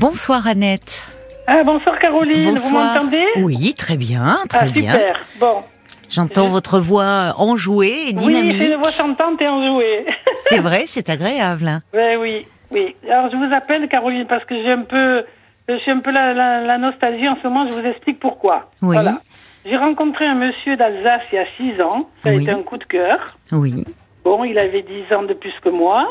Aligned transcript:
Bonsoir 0.00 0.46
Annette. 0.46 1.06
Ah, 1.46 1.62
bonsoir 1.62 1.98
Caroline, 1.98 2.54
vous 2.54 2.72
m'entendez? 2.72 3.26
Oui, 3.36 3.74
très 3.76 3.98
bien, 3.98 4.38
très 4.48 4.60
ah, 4.60 4.72
bien. 4.72 4.92
Super, 4.92 5.20
bon. 5.38 5.62
J'entends 6.08 6.48
votre 6.48 6.80
voix 6.80 7.34
enjouée 7.36 8.08
et 8.08 8.12
dynamique. 8.14 8.52
Oui, 8.52 8.52
c'est 8.54 8.72
une 8.72 8.80
voix 8.80 8.92
chantante 8.92 9.42
et 9.42 9.46
enjouée. 9.46 10.06
c'est 10.48 10.60
vrai, 10.60 10.84
c'est 10.86 11.10
agréable. 11.10 11.68
Hein. 11.68 11.82
Oui, 11.92 12.46
oui. 12.70 12.96
Alors 13.10 13.30
je 13.30 13.36
vous 13.36 13.54
appelle 13.54 13.86
Caroline 13.88 14.24
parce 14.26 14.42
que 14.46 14.54
j'ai 14.54 14.72
un 14.72 14.84
peu, 14.84 15.22
je 15.68 15.76
suis 15.80 15.90
un 15.90 16.00
peu 16.00 16.12
la, 16.12 16.32
la, 16.32 16.78
nostalgie 16.78 17.28
en 17.28 17.36
ce 17.42 17.46
moment. 17.46 17.70
Je 17.70 17.78
vous 17.78 17.86
explique 17.86 18.20
pourquoi. 18.20 18.70
Oui. 18.80 18.96
Voilà. 18.96 19.20
J'ai 19.66 19.76
rencontré 19.76 20.24
un 20.24 20.34
monsieur 20.34 20.78
d'Alsace 20.78 21.24
il 21.30 21.34
y 21.34 21.38
a 21.38 21.74
6 21.74 21.82
ans. 21.82 22.08
Ça 22.22 22.30
a 22.30 22.32
été 22.32 22.50
un 22.50 22.62
coup 22.62 22.78
de 22.78 22.84
cœur. 22.84 23.36
Oui. 23.52 23.84
Bon, 24.24 24.44
il 24.44 24.58
avait 24.58 24.80
10 24.80 25.14
ans 25.14 25.24
de 25.24 25.34
plus 25.34 25.52
que 25.62 25.68
moi. 25.68 26.08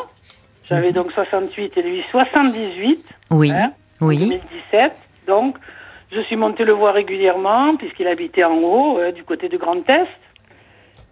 J'avais 0.65 0.89
mhm. 0.89 0.93
donc 0.93 1.11
68 1.13 1.77
et 1.77 1.81
lui 1.81 2.03
78. 2.11 3.03
Oui. 3.31 3.51
Hein, 3.51 3.71
oui. 4.01 4.17
2017. 4.17 4.93
Donc, 5.27 5.57
je 6.11 6.21
suis 6.21 6.35
montée 6.35 6.65
le 6.65 6.73
voir 6.73 6.93
régulièrement 6.93 7.75
puisqu'il 7.75 8.07
habitait 8.07 8.43
en 8.43 8.57
haut, 8.57 8.97
euh, 8.97 9.11
du 9.11 9.23
côté 9.23 9.49
du 9.49 9.57
Grand 9.57 9.87
Est. 9.89 10.07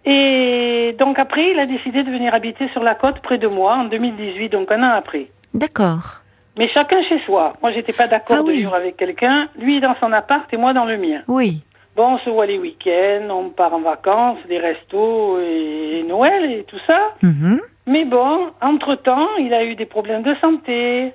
Et 0.04 0.96
donc 0.98 1.18
après, 1.18 1.50
il 1.50 1.58
a 1.58 1.66
décidé 1.66 2.02
de 2.02 2.10
venir 2.10 2.34
habiter 2.34 2.68
sur 2.68 2.82
la 2.82 2.94
côte 2.94 3.20
près 3.20 3.38
de 3.38 3.48
moi 3.48 3.74
en 3.74 3.84
2018, 3.84 4.48
donc 4.48 4.70
un 4.72 4.82
an 4.82 4.94
après. 4.96 5.28
D'accord. 5.54 6.22
Mais 6.56 6.68
chacun 6.68 7.02
chez 7.02 7.20
soi. 7.20 7.52
Moi, 7.62 7.72
j'étais 7.72 7.92
pas 7.92 8.08
d'accord 8.08 8.38
ah 8.40 8.42
de 8.42 8.50
vivre 8.50 8.74
avec 8.74 8.96
quelqu'un. 8.96 9.48
Lui 9.58 9.80
dans 9.80 9.94
son 10.00 10.12
appart 10.12 10.52
et 10.52 10.56
moi 10.56 10.72
dans 10.72 10.84
le 10.84 10.96
mien. 10.96 11.22
Oui. 11.28 11.62
Bon, 11.94 12.14
on 12.14 12.18
se 12.18 12.30
voit 12.30 12.46
les 12.46 12.58
week-ends, 12.58 13.28
on 13.30 13.50
part 13.50 13.74
en 13.74 13.80
vacances, 13.80 14.38
des 14.48 14.58
restos 14.58 15.38
et, 15.40 16.04
Noël 16.06 16.50
et 16.50 16.64
tout 16.64 16.78
ça. 16.86 16.98
Mhm. 17.22 17.60
Mais 17.86 18.04
bon, 18.04 18.50
entre-temps, 18.60 19.28
il 19.38 19.52
a 19.54 19.64
eu 19.64 19.74
des 19.74 19.86
problèmes 19.86 20.22
de 20.22 20.34
santé. 20.40 21.12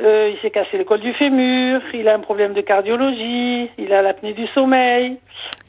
Euh, 0.00 0.30
il 0.32 0.40
s'est 0.40 0.50
cassé 0.50 0.78
le 0.78 0.84
col 0.84 1.00
du 1.00 1.12
fémur, 1.12 1.80
il 1.94 2.08
a 2.08 2.14
un 2.14 2.20
problème 2.20 2.54
de 2.54 2.60
cardiologie, 2.60 3.70
il 3.78 3.92
a 3.92 4.02
l'apnée 4.02 4.32
du 4.32 4.46
sommeil. 4.48 5.18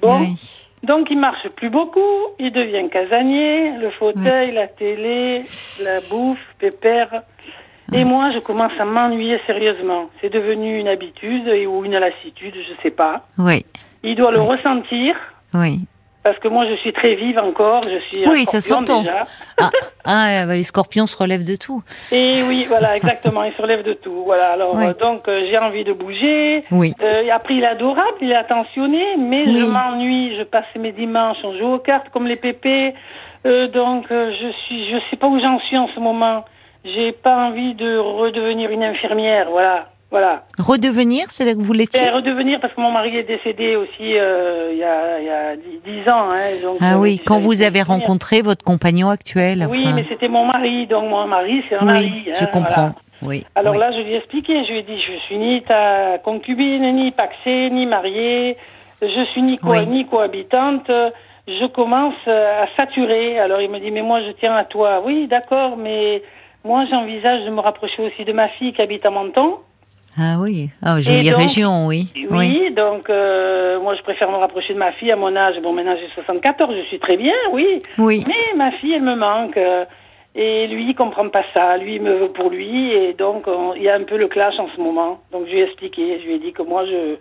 Bon, 0.01 0.35
donc 0.83 1.07
il 1.11 1.19
marche 1.19 1.47
plus 1.49 1.69
beaucoup, 1.69 1.99
il 2.39 2.51
devient 2.51 2.89
casanier, 2.89 3.71
le 3.77 3.91
fauteuil, 3.91 4.51
la 4.51 4.67
télé, 4.67 5.43
la 5.81 6.01
bouffe, 6.01 6.39
pépère. 6.57 7.23
Et 7.93 8.05
moi, 8.05 8.31
je 8.31 8.39
commence 8.39 8.71
à 8.79 8.85
m'ennuyer 8.85 9.39
sérieusement. 9.45 10.09
C'est 10.19 10.31
devenu 10.31 10.79
une 10.79 10.87
habitude 10.87 11.47
ou 11.67 11.85
une 11.85 11.97
lassitude, 11.97 12.55
je 12.55 12.81
sais 12.81 12.89
pas. 12.89 13.27
Oui. 13.37 13.65
Il 14.03 14.15
doit 14.15 14.31
le 14.31 14.41
ressentir. 14.41 15.15
Oui. 15.53 15.81
Parce 16.23 16.39
que 16.39 16.47
moi, 16.47 16.65
je 16.69 16.75
suis 16.75 16.93
très 16.93 17.15
vive 17.15 17.37
encore. 17.37 17.83
Je 17.83 17.97
suis 18.07 18.27
oui, 18.27 18.45
ça 18.45 18.61
s'entend. 18.61 19.03
Ah, 19.57 19.69
ah 20.05 20.45
bah, 20.45 20.53
les 20.53 20.63
scorpions 20.63 21.05
se 21.05 21.17
relèvent 21.17 21.45
de 21.45 21.57
tout. 21.57 21.83
Et 22.11 22.41
oui, 22.43 22.65
voilà, 22.67 22.95
exactement, 22.95 23.43
ils 23.43 23.51
se 23.51 23.61
relèvent 23.61 23.83
de 23.83 23.93
tout. 23.93 24.23
Voilà. 24.25 24.51
Alors, 24.51 24.79
euh, 24.79 24.93
donc, 24.93 25.27
euh, 25.27 25.41
j'ai 25.49 25.57
envie 25.57 25.83
de 25.83 25.91
bouger. 25.91 26.63
Oui. 26.71 26.93
Euh, 27.01 27.27
après, 27.33 27.55
il 27.55 27.63
est 27.63 27.67
adorable, 27.67 28.17
il 28.21 28.31
est 28.31 28.35
attentionné, 28.35 29.17
mais 29.17 29.45
je 29.45 29.65
m'ennuie. 29.65 30.37
Je 30.37 30.43
passe 30.43 30.65
mes 30.79 30.93
dimanches, 30.93 31.37
on 31.43 31.57
joue 31.57 31.73
aux 31.73 31.79
cartes 31.79 32.07
comme 32.09 32.27
les 32.27 32.37
pépés. 32.37 32.93
donc, 33.43 34.05
je 34.09 34.51
suis, 34.65 34.89
je 34.91 34.97
sais 35.09 35.17
pas 35.17 35.27
où 35.27 35.39
j'en 35.41 35.59
suis 35.59 35.77
en 35.77 35.89
ce 35.93 35.99
moment. 35.99 36.45
J'ai 36.85 37.11
pas 37.11 37.35
envie 37.47 37.75
de 37.75 37.97
redevenir 37.97 38.69
une 38.69 38.83
infirmière, 38.83 39.49
voilà. 39.49 39.92
Voilà. 40.13 40.43
Redevenir, 40.59 41.25
c'est 41.29 41.43
là 41.43 41.55
que 41.55 41.59
vous 41.59 41.73
l'étiez 41.73 42.07
Redevenir 42.07 42.59
parce 42.61 42.71
que 42.75 42.79
mon 42.79 42.91
mari 42.91 43.17
est 43.17 43.23
décédé 43.23 43.75
aussi 43.75 44.15
euh, 44.15 44.69
il, 44.71 44.77
y 44.77 44.83
a, 44.83 45.19
il 45.19 45.25
y 45.25 45.29
a 45.31 45.55
10 45.55 46.07
ans. 46.07 46.29
Hein, 46.29 46.77
ah 46.81 46.99
oui, 46.99 47.19
quand 47.25 47.39
vous 47.39 47.63
avez 47.63 47.81
rencontré 47.81 48.43
votre 48.43 48.63
compagnon 48.63 49.09
actuel. 49.09 49.65
Oui, 49.71 49.87
mais 49.95 50.05
c'était 50.07 50.27
mon 50.27 50.45
mari, 50.45 50.85
donc 50.85 51.09
mon 51.09 51.25
mari, 51.25 51.63
c'est 51.67 51.77
un 51.77 51.79
oui, 51.79 51.85
mari. 51.87 52.23
je 52.27 52.43
hein, 52.43 52.49
comprends. 52.53 52.91
Oui, 53.23 53.43
Alors 53.55 53.73
là, 53.73 53.91
je 53.91 54.01
lui 54.03 54.11
ai 54.11 54.17
expliqué, 54.17 54.63
je 54.65 54.73
lui 54.73 54.79
ai 54.81 54.83
dit, 54.83 55.01
je 55.01 55.17
suis 55.25 55.37
ni 55.39 55.63
ta 55.63 56.19
concubine, 56.19 56.93
ni 56.93 57.09
paxée, 57.09 57.71
ni 57.71 57.87
mariée, 57.87 58.55
je 59.01 59.23
suis 59.31 59.41
ni, 59.41 59.57
co 59.57 59.75
ni 59.75 60.05
cohabitante, 60.05 60.91
je 61.47 61.65
commence 61.65 62.27
à 62.27 62.67
saturer. 62.77 63.39
Alors 63.39 63.61
il 63.61 63.69
me 63.71 63.79
dit, 63.79 63.89
mais 63.89 64.03
moi 64.03 64.21
je 64.21 64.31
tiens 64.33 64.55
à 64.55 64.65
toi. 64.65 65.01
Oui, 65.03 65.25
d'accord, 65.25 65.75
mais 65.75 66.21
moi 66.63 66.85
j'envisage 66.91 67.45
de 67.45 67.49
me 67.49 67.61
rapprocher 67.61 68.03
aussi 68.03 68.25
de 68.25 68.31
ma 68.31 68.47
fille 68.49 68.73
qui 68.73 68.81
habite 68.83 69.07
à 69.07 69.09
Menton. 69.09 69.57
Ah 70.17 70.35
oui, 70.39 70.69
ah, 70.83 70.99
jolie 70.99 71.31
région, 71.31 71.87
oui. 71.87 72.07
Oui, 72.29 72.71
donc 72.75 73.09
euh, 73.09 73.79
moi 73.81 73.95
je 73.95 74.01
préfère 74.03 74.29
me 74.29 74.37
rapprocher 74.37 74.73
de 74.73 74.79
ma 74.79 74.91
fille 74.93 75.11
à 75.11 75.15
mon 75.15 75.35
âge. 75.35 75.55
Bon, 75.61 75.73
maintenant 75.73 75.95
j'ai 75.99 76.09
74, 76.13 76.75
je 76.75 76.87
suis 76.87 76.99
très 76.99 77.17
bien, 77.17 77.33
oui. 77.51 77.79
Oui. 77.97 78.23
Mais 78.27 78.57
ma 78.57 78.71
fille, 78.73 78.93
elle 78.93 79.03
me 79.03 79.15
manque. 79.15 79.57
Euh, 79.57 79.85
et 80.35 80.67
lui, 80.67 80.89
il 80.89 80.95
comprend 80.95 81.29
pas 81.29 81.43
ça. 81.53 81.77
Lui, 81.77 81.95
il 81.95 82.01
me 82.01 82.15
veut 82.15 82.29
pour 82.29 82.49
lui. 82.49 82.91
Et 82.91 83.13
donc, 83.13 83.45
il 83.75 83.83
y 83.83 83.89
a 83.89 83.93
un 83.93 84.03
peu 84.03 84.17
le 84.17 84.27
clash 84.27 84.57
en 84.57 84.67
ce 84.75 84.81
moment. 84.81 85.21
Donc, 85.31 85.45
je 85.45 85.51
lui 85.51 85.59
ai 85.59 85.63
expliqué. 85.65 86.19
Je 86.19 86.25
lui 86.25 86.35
ai 86.35 86.39
dit 86.39 86.53
que 86.53 86.63
moi, 86.63 86.85
je, 86.87 87.17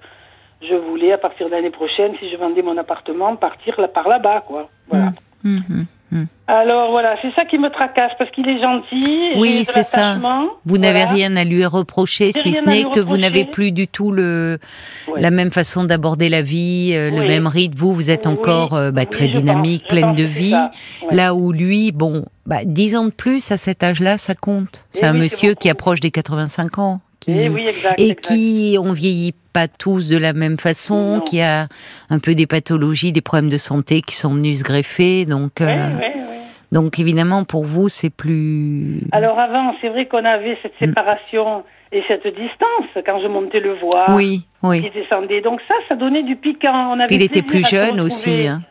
je 0.66 0.74
voulais, 0.74 1.12
à 1.12 1.18
partir 1.18 1.46
de 1.46 1.52
l'année 1.52 1.70
prochaine, 1.70 2.12
si 2.18 2.30
je 2.30 2.36
vendais 2.36 2.62
mon 2.62 2.76
appartement, 2.78 3.36
partir 3.36 3.78
là, 3.80 3.88
par 3.88 4.08
là-bas, 4.08 4.44
quoi. 4.46 4.70
Voilà. 4.88 5.10
Mmh. 5.44 5.58
Mmh. 5.68 5.84
Hmm. 6.12 6.24
Alors 6.46 6.90
voilà, 6.90 7.16
c'est 7.22 7.34
ça 7.34 7.46
qui 7.46 7.56
me 7.56 7.70
tracasse 7.70 8.12
parce 8.18 8.30
qu'il 8.32 8.46
est 8.46 8.60
gentil. 8.60 9.30
Oui, 9.36 9.64
c'est 9.64 9.82
ça. 9.82 10.18
Vous 10.66 10.76
n'avez 10.76 11.04
rien 11.04 11.34
à 11.36 11.44
lui 11.44 11.64
reprocher, 11.64 12.32
si 12.32 12.52
ce 12.52 12.64
n'est 12.66 12.84
que 12.84 13.00
vous 13.00 13.16
n'avez 13.16 13.46
plus 13.46 13.72
du 13.72 13.88
tout 13.88 14.12
le 14.12 14.58
la 15.16 15.30
même 15.30 15.50
façon 15.50 15.84
d'aborder 15.84 16.28
la 16.28 16.42
vie, 16.42 16.92
euh, 16.94 17.10
le 17.10 17.26
même 17.26 17.46
rythme. 17.46 17.78
Vous, 17.78 17.94
vous 17.94 18.10
êtes 18.10 18.26
encore 18.26 18.74
euh, 18.74 18.90
bah, 18.90 19.06
très 19.06 19.28
dynamique, 19.28 19.88
pleine 19.88 20.14
de 20.14 20.24
vie. 20.24 20.54
Là 21.10 21.34
où 21.34 21.50
lui, 21.50 21.92
bon, 21.92 22.26
bah, 22.44 22.64
10 22.66 22.96
ans 22.96 23.04
de 23.06 23.10
plus 23.10 23.50
à 23.50 23.56
cet 23.56 23.82
âge-là, 23.82 24.18
ça 24.18 24.34
compte. 24.34 24.84
C'est 24.90 25.06
un 25.06 25.14
monsieur 25.14 25.54
qui 25.54 25.70
approche 25.70 26.00
des 26.00 26.10
85 26.10 26.78
ans. 26.78 27.00
Qui, 27.22 27.38
et, 27.38 28.10
et 28.10 28.14
qui 28.16 28.76
on 28.80 28.92
vieillit 28.92 29.34
pas 29.52 29.68
tous 29.68 30.08
de 30.08 30.16
la 30.16 30.32
même 30.32 30.58
façon, 30.58 31.20
qui 31.24 31.40
a 31.40 31.68
un 32.10 32.18
peu 32.18 32.34
des 32.34 32.48
pathologies, 32.48 33.12
des 33.12 33.20
problèmes 33.20 33.48
de 33.48 33.58
santé 33.58 34.00
qui 34.00 34.16
sont 34.16 34.34
venus 34.34 34.58
se 34.58 34.64
greffer. 34.64 35.24
Donc, 35.24 35.60
euh, 35.60 35.88
donc 36.72 36.98
évidemment, 36.98 37.44
pour 37.44 37.64
vous, 37.64 37.88
c'est 37.88 38.10
plus. 38.10 39.02
Alors 39.12 39.38
avant, 39.38 39.72
c'est 39.80 39.88
vrai 39.88 40.06
qu'on 40.06 40.24
avait 40.24 40.58
cette 40.62 40.74
mm. 40.80 40.86
séparation 40.86 41.62
et 41.92 42.02
cette 42.08 42.26
distance 42.26 43.04
quand 43.06 43.20
je 43.20 43.28
montais 43.28 43.60
le 43.60 43.74
voir. 43.74 44.08
Oui, 44.16 44.44
oui. 44.64 44.82
Il 44.84 44.90
descendait. 44.92 45.42
Donc 45.42 45.60
ça, 45.68 45.74
ça 45.88 45.94
donnait 45.94 46.24
du 46.24 46.34
piquant. 46.34 46.92
On 46.92 46.98
avait 46.98 47.14
il 47.14 47.22
était 47.22 47.42
plus 47.42 47.64
jeune 47.64 48.00
aussi. 48.00 48.48
Hein. 48.48 48.62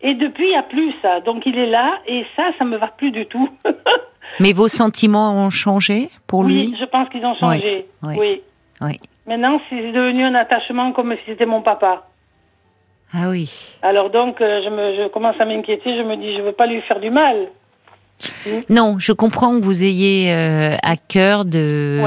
Et 0.00 0.14
depuis, 0.14 0.44
il 0.44 0.50
n'y 0.50 0.56
a 0.56 0.62
plus 0.62 0.94
ça. 1.02 1.20
Donc 1.20 1.44
il 1.44 1.58
est 1.58 1.66
là 1.68 1.98
et 2.06 2.24
ça, 2.36 2.44
ça 2.58 2.64
me 2.64 2.78
va 2.78 2.86
plus 2.86 3.10
du 3.10 3.26
tout. 3.26 3.50
Mais 4.40 4.52
vos 4.52 4.68
sentiments 4.68 5.32
ont 5.32 5.50
changé 5.50 6.10
pour 6.26 6.44
lui? 6.44 6.68
Oui, 6.68 6.76
je 6.78 6.84
pense 6.84 7.08
qu'ils 7.08 7.24
ont 7.24 7.34
changé. 7.34 7.86
Oui. 8.02 8.16
oui. 8.18 8.42
oui. 8.80 9.00
Maintenant, 9.26 9.60
c'est 9.68 9.92
devenu 9.92 10.24
un 10.24 10.34
attachement 10.34 10.92
comme 10.92 11.12
si 11.12 11.22
c'était 11.26 11.46
mon 11.46 11.60
papa. 11.62 12.04
Ah 13.12 13.28
oui. 13.30 13.78
Alors 13.82 14.10
donc, 14.10 14.40
euh, 14.40 14.60
je, 14.64 14.68
me, 14.70 14.96
je 14.96 15.08
commence 15.08 15.40
à 15.40 15.44
m'inquiéter, 15.44 15.96
je 15.96 16.02
me 16.02 16.16
dis, 16.16 16.36
je 16.36 16.42
veux 16.42 16.52
pas 16.52 16.66
lui 16.66 16.80
faire 16.82 17.00
du 17.00 17.10
mal. 17.10 17.48
Non, 18.68 18.96
je 18.98 19.12
comprends 19.12 19.58
que 19.58 19.64
vous 19.64 19.82
ayez 19.82 20.32
euh, 20.32 20.76
à 20.82 20.96
cœur 20.96 21.44
de 21.44 22.02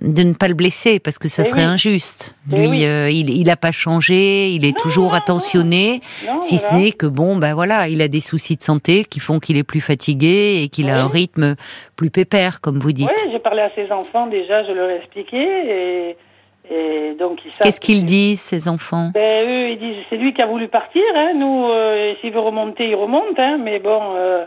de 0.00 0.22
ne 0.22 0.32
pas 0.32 0.48
le 0.48 0.54
blesser 0.54 0.98
parce 0.98 1.18
que 1.18 1.28
ça 1.28 1.42
eh 1.42 1.46
serait 1.46 1.62
injuste. 1.62 2.34
Eh 2.52 2.56
Lui, 2.56 2.84
euh, 2.84 3.10
il 3.10 3.30
il 3.30 3.50
a 3.50 3.56
pas 3.56 3.72
changé, 3.72 4.50
il 4.50 4.64
est 4.64 4.76
toujours 4.76 5.14
attentionné, 5.14 6.00
si 6.40 6.58
ce 6.58 6.74
n'est 6.74 6.92
que 6.92 7.06
bon, 7.06 7.36
ben 7.36 7.54
voilà, 7.54 7.88
il 7.88 8.00
a 8.02 8.08
des 8.08 8.20
soucis 8.20 8.56
de 8.56 8.62
santé 8.62 9.04
qui 9.04 9.20
font 9.20 9.38
qu'il 9.38 9.56
est 9.56 9.64
plus 9.64 9.80
fatigué 9.80 10.62
et 10.62 10.68
qu'il 10.68 10.88
a 10.88 11.02
un 11.02 11.08
rythme 11.08 11.54
plus 11.96 12.10
pépère, 12.10 12.60
comme 12.60 12.78
vous 12.78 12.92
dites. 12.92 13.08
Oui, 13.08 13.30
j'ai 13.30 13.38
parlé 13.38 13.62
à 13.62 13.70
ses 13.74 13.90
enfants 13.92 14.26
déjà, 14.26 14.64
je 14.64 14.72
leur 14.72 14.90
ai 14.90 14.96
expliqué 14.96 15.36
et. 15.38 16.16
Et 16.72 17.16
donc, 17.18 17.40
Qu'est-ce 17.60 17.80
qu'ils 17.80 18.04
disent, 18.04 18.40
ces 18.40 18.68
enfants? 18.68 19.10
Ben, 19.12 19.44
Eux, 19.44 19.70
ils 19.70 19.78
disent 19.78 19.96
c'est 20.08 20.16
lui 20.16 20.32
qui 20.32 20.40
a 20.40 20.46
voulu 20.46 20.68
partir. 20.68 21.02
Hein. 21.16 21.32
Nous, 21.34 21.64
euh, 21.64 22.14
s'il 22.20 22.32
veut 22.32 22.38
remonter, 22.38 22.88
il 22.88 22.94
remonte. 22.94 23.36
Hein. 23.38 23.58
Mais 23.60 23.80
bon, 23.80 24.00
euh, 24.14 24.44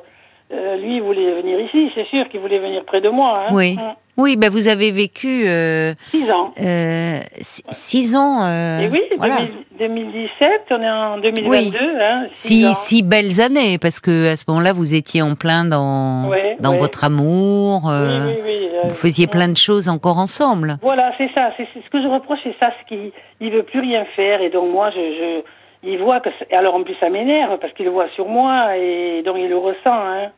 lui, 0.77 0.97
il 0.97 1.01
voulait 1.01 1.41
venir 1.41 1.59
ici, 1.59 1.91
c'est 1.95 2.07
sûr 2.07 2.27
qu'il 2.29 2.39
voulait 2.39 2.59
venir 2.59 2.83
près 2.85 3.01
de 3.01 3.09
moi. 3.09 3.33
Hein. 3.37 3.49
Oui. 3.51 3.75
Mm. 3.75 3.95
Oui, 4.15 4.35
ben 4.37 4.51
vous 4.51 4.67
avez 4.67 4.91
vécu 4.91 5.47
euh, 5.47 5.93
six 6.11 6.31
ans. 6.31 6.51
Euh, 6.61 7.19
six 7.41 8.15
ans. 8.15 8.43
Euh, 8.43 8.81
Et 8.81 8.89
oui, 8.89 9.01
2017, 9.79 10.49
on 10.69 10.81
est 10.81 10.89
en 10.89 11.17
2022. 11.17 11.79
Hein, 11.99 12.27
six, 12.31 12.75
six, 12.75 13.01
belles 13.01 13.41
années, 13.41 13.79
parce 13.79 13.99
que 13.99 14.31
à 14.33 14.35
ce 14.35 14.45
moment-là, 14.49 14.71
vous 14.71 14.93
étiez 14.93 15.23
en 15.23 15.33
plein 15.33 15.65
dans 15.65 16.29
dans 16.59 16.77
votre 16.77 17.03
amour. 17.03 17.85
Oui, 17.85 18.33
oui, 18.43 18.69
vous 18.83 18.93
faisiez 18.93 19.25
plein 19.25 19.47
de 19.47 19.57
choses 19.57 19.89
encore 19.89 20.19
ensemble. 20.19 20.77
Voilà, 20.83 21.11
c'est 21.17 21.31
ça. 21.33 21.49
C'est 21.57 21.67
ce 21.73 21.89
que 21.89 21.99
je 21.99 22.07
reproche, 22.07 22.39
c'est 22.43 22.55
ça, 22.59 22.71
ce 22.83 22.87
qu'il 22.87 23.11
il 23.41 23.51
veut 23.51 23.63
plus 23.63 23.79
rien 23.79 24.05
faire, 24.15 24.41
et 24.41 24.51
donc 24.51 24.69
moi, 24.69 24.91
je, 24.91 24.99
je 24.99 25.41
il 25.83 25.97
voit 25.97 26.19
que 26.21 26.29
alors 26.55 26.75
en 26.75 26.83
plus 26.83 26.95
ça 26.99 27.09
m'énerve 27.09 27.57
parce 27.59 27.73
qu'il 27.73 27.85
le 27.85 27.91
voit 27.91 28.07
sur 28.15 28.27
moi 28.27 28.77
et 28.77 29.21
donc 29.25 29.37
il 29.39 29.49
le 29.49 29.57
ressent. 29.57 29.77
Hein. 29.85 30.31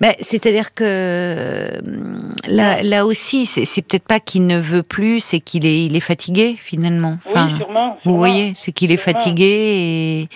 Ben, 0.00 0.12
c'est-à-dire 0.20 0.74
que 0.74 0.84
euh, 0.84 1.68
là, 2.46 2.82
là 2.82 3.06
aussi, 3.06 3.46
c'est 3.46 3.82
peut-être 3.82 4.06
pas 4.06 4.20
qu'il 4.20 4.46
ne 4.46 4.58
veut 4.58 4.82
plus, 4.82 5.20
c'est 5.20 5.40
qu'il 5.40 5.66
est, 5.66 5.86
il 5.86 5.96
est 5.96 6.00
fatigué 6.00 6.56
finalement. 6.58 7.18
Enfin, 7.26 7.50
oui, 7.52 7.58
sûrement, 7.58 7.98
Vous 8.04 8.16
voyez, 8.16 8.52
c'est 8.56 8.72
qu'il 8.72 8.92
est 8.92 8.96
fatigué 8.96 9.46
et 9.46 10.28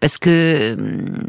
parce 0.00 0.18
que 0.18 0.28
euh, 0.30 0.76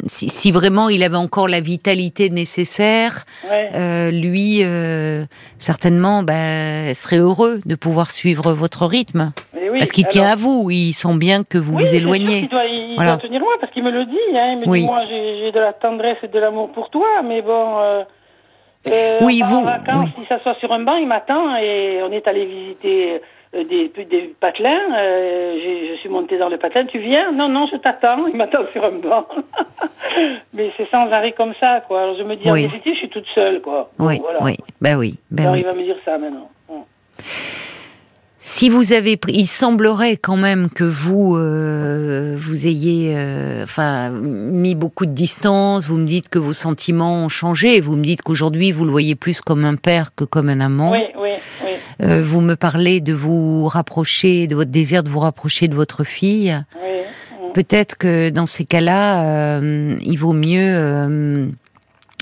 si, 0.08 0.30
si, 0.30 0.52
vraiment 0.52 0.90
il 0.90 1.04
avait 1.04 1.18
encore 1.18 1.48
la 1.48 1.62
vitalité 1.62 2.30
nécessaire, 2.30 3.26
euh, 3.52 4.12
lui, 4.12 4.60
euh, 4.62 5.24
certainement, 5.58 6.24
ben, 6.24 6.94
serait 6.94 7.18
heureux 7.18 7.62
de 7.66 7.76
pouvoir 7.76 8.12
suivre 8.12 8.52
votre 8.54 8.86
rythme. 8.86 9.32
parce 9.80 9.92
qu'il 9.92 10.06
tient 10.08 10.28
à 10.28 10.36
vous, 10.36 10.70
il 10.70 10.94
sent 10.94 11.16
bien 11.16 11.44
que 11.44 11.58
vous 11.58 11.78
vous 11.78 11.96
éloignez. 11.96 12.40
il, 12.40 12.50
doit, 12.50 12.66
il 12.66 12.96
doit, 12.96 13.18
tenir 13.18 13.40
loin 13.40 13.54
parce 13.62 13.72
qu'il 13.72 13.84
me 13.84 13.92
le 13.92 14.06
dit. 14.06 14.18
Hein, 14.34 14.54
il 14.56 14.70
me 14.70 14.78
dit 14.78 14.86
moi 14.86 15.02
j'ai 15.10 15.52
de 15.52 15.60
la 15.60 15.74
tendresse 15.74 16.18
et 16.24 16.28
de 16.28 16.40
l'amour 16.40 16.72
pour 16.72 16.90
toi, 16.90 17.08
mais 17.24 17.42
bon. 17.42 17.57
Euh, 17.58 18.04
euh 18.90 19.18
oui, 19.22 19.42
vous. 19.46 19.64
Vacances, 19.64 20.10
Si 20.18 20.26
ça 20.26 20.40
soit 20.40 20.56
sur 20.56 20.72
un 20.72 20.80
banc, 20.80 20.96
il 20.96 21.08
m'attend 21.08 21.56
et 21.58 22.02
on 22.04 22.12
est 22.12 22.28
allé 22.28 22.46
visiter 22.46 23.22
euh, 23.56 23.64
des, 23.64 23.92
des 24.06 24.36
patelins. 24.40 24.96
Euh, 24.98 25.94
je 25.94 26.00
suis 26.00 26.10
montée 26.10 26.38
dans 26.38 26.50
le 26.50 26.58
patelin. 26.58 26.86
Tu 26.86 27.00
viens? 27.00 27.32
Non, 27.32 27.50
non, 27.50 27.68
je 27.72 27.78
t'attends. 27.78 28.28
Il 28.28 28.36
m'attend 28.36 28.64
sur 28.72 28.84
un 28.84 28.92
banc. 28.92 29.26
mais 30.54 30.72
c'est 30.78 30.90
sans 30.90 31.12
arrêt 31.12 31.32
comme 31.34 31.54
ça, 31.60 31.82
quoi. 31.88 32.02
Alors 32.02 32.18
je 32.18 32.24
me 32.24 32.36
dis, 32.36 32.50
en 32.50 32.56
définitive, 32.56 32.94
je 32.94 33.00
suis 33.00 33.10
toute 33.10 33.28
seule, 33.34 33.62
quoi. 33.62 33.90
Oui, 34.00 34.22
oui, 34.42 34.58
ben 34.82 34.98
oui. 34.98 35.16
Ben 35.32 35.44
Alors 35.44 35.54
oui. 35.54 35.62
il 35.62 35.66
va 35.66 35.74
me 35.74 35.84
dire 35.84 35.98
ça 36.06 36.18
maintenant. 36.18 36.50
Si 38.50 38.70
vous 38.70 38.94
avez 38.94 39.18
pris, 39.18 39.34
il 39.34 39.46
semblerait 39.46 40.16
quand 40.16 40.38
même 40.38 40.70
que 40.70 40.86
vous 40.86 41.36
euh, 41.36 42.38
vous 42.40 42.66
ayez, 42.66 43.14
euh, 43.14 43.66
enfin, 43.66 44.10
mis 44.10 44.74
beaucoup 44.74 45.06
de 45.06 45.12
distance. 45.12 45.86
Vous 45.86 45.98
me 45.98 46.06
dites 46.06 46.30
que 46.30 46.40
vos 46.40 46.54
sentiments 46.54 47.26
ont 47.26 47.28
changé. 47.28 47.82
Vous 47.82 47.98
me 47.98 48.04
dites 48.04 48.22
qu'aujourd'hui 48.22 48.72
vous 48.72 48.86
le 48.86 48.92
voyez 48.92 49.16
plus 49.16 49.42
comme 49.42 49.66
un 49.66 49.76
père 49.76 50.16
que 50.16 50.24
comme 50.24 50.48
un 50.48 50.62
amant. 50.62 50.94
Oui, 50.94 51.04
oui, 51.20 51.32
oui. 51.66 51.72
Euh, 52.02 52.24
vous 52.24 52.40
me 52.40 52.56
parlez 52.56 53.02
de 53.02 53.12
vous 53.12 53.68
rapprocher, 53.68 54.48
de 54.48 54.56
votre 54.56 54.72
désir 54.72 55.04
de 55.04 55.10
vous 55.10 55.20
rapprocher 55.20 55.68
de 55.68 55.76
votre 55.76 56.06
fille. 56.06 56.58
Oui. 56.82 57.52
Peut-être 57.54 57.98
que 57.98 58.30
dans 58.30 58.46
ces 58.46 58.64
cas-là, 58.64 59.60
il 59.60 60.16
vaut 60.16 60.32
mieux, 60.32 61.50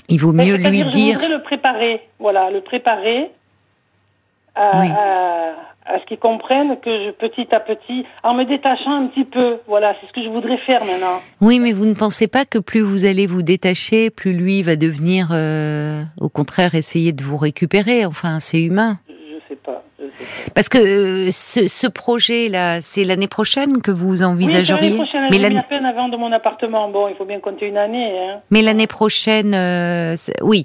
il 0.08 0.18
vaut 0.18 0.32
mieux 0.32 0.56
lui 0.56 0.84
dire. 0.86 1.20
Je 1.22 1.32
le 1.32 1.42
préparer, 1.44 2.00
voilà, 2.18 2.50
le 2.50 2.62
préparer. 2.62 3.30
À, 4.56 4.80
Oui. 4.80 4.88
à, 4.90 5.52
à 5.94 6.00
ce 6.00 6.04
qu'ils 6.06 6.18
comprennent 6.18 6.76
que 6.80 6.90
je, 6.90 7.10
petit 7.12 7.46
à 7.54 7.60
petit, 7.60 8.04
en 8.24 8.34
me 8.34 8.44
détachant 8.44 8.90
un 8.90 9.06
petit 9.06 9.24
peu, 9.24 9.58
voilà, 9.68 9.94
c'est 10.00 10.06
ce 10.08 10.12
que 10.12 10.22
je 10.22 10.28
voudrais 10.28 10.58
faire 10.58 10.80
maintenant. 10.84 11.20
Oui, 11.40 11.60
mais 11.60 11.72
vous 11.72 11.86
ne 11.86 11.94
pensez 11.94 12.26
pas 12.26 12.44
que 12.44 12.58
plus 12.58 12.80
vous 12.80 13.04
allez 13.04 13.26
vous 13.26 13.42
détacher, 13.42 14.10
plus 14.10 14.32
lui 14.32 14.62
va 14.62 14.74
devenir, 14.76 15.28
euh, 15.30 16.02
au 16.20 16.28
contraire, 16.28 16.74
essayer 16.74 17.12
de 17.12 17.22
vous 17.22 17.36
récupérer. 17.36 18.04
Enfin, 18.04 18.40
c'est 18.40 18.60
humain. 18.60 18.98
Je, 19.08 19.14
sais 19.48 19.56
pas. 19.56 19.84
Parce 20.54 20.68
que 20.68 20.78
euh, 20.78 21.30
ce, 21.30 21.68
ce 21.68 21.86
projet-là, 21.86 22.80
c'est 22.80 23.04
l'année 23.04 23.28
prochaine 23.28 23.80
que 23.80 23.90
vous 23.92 24.22
envisageriez. 24.22 24.90
Oui, 24.90 24.96
prochaine, 24.96 25.28
mais 25.30 25.38
l'année 25.38 25.60
peine 25.68 25.84
avant 25.84 26.08
de 26.08 26.16
mon 26.16 26.32
appartement. 26.32 26.88
Bon, 26.88 27.06
il 27.08 27.14
faut 27.14 27.24
bien 27.26 27.38
compter 27.40 27.66
une 27.66 27.76
année. 27.76 28.18
Hein. 28.18 28.40
mais 28.50 28.62
l'année 28.62 28.86
prochaine, 28.88 29.54
euh, 29.54 30.14
oui, 30.42 30.64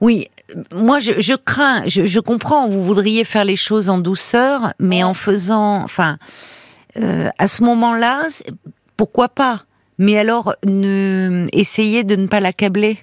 oui. 0.00 0.28
Moi, 0.72 0.98
je, 1.00 1.12
je 1.18 1.34
crains, 1.34 1.82
je, 1.86 2.06
je 2.06 2.20
comprends. 2.20 2.68
Vous 2.68 2.82
voudriez 2.84 3.24
faire 3.24 3.44
les 3.44 3.56
choses 3.56 3.90
en 3.90 3.98
douceur, 3.98 4.72
mais 4.78 5.02
en 5.04 5.14
faisant, 5.14 5.82
enfin, 5.82 6.16
euh, 6.96 7.28
à 7.38 7.48
ce 7.48 7.62
moment-là, 7.64 8.22
pourquoi 8.96 9.28
pas? 9.28 9.62
Mais 9.98 10.16
alors, 10.18 10.54
ne, 10.64 11.46
essayez 11.52 12.04
de 12.04 12.16
ne 12.16 12.26
pas 12.28 12.40
l'accabler. 12.40 12.98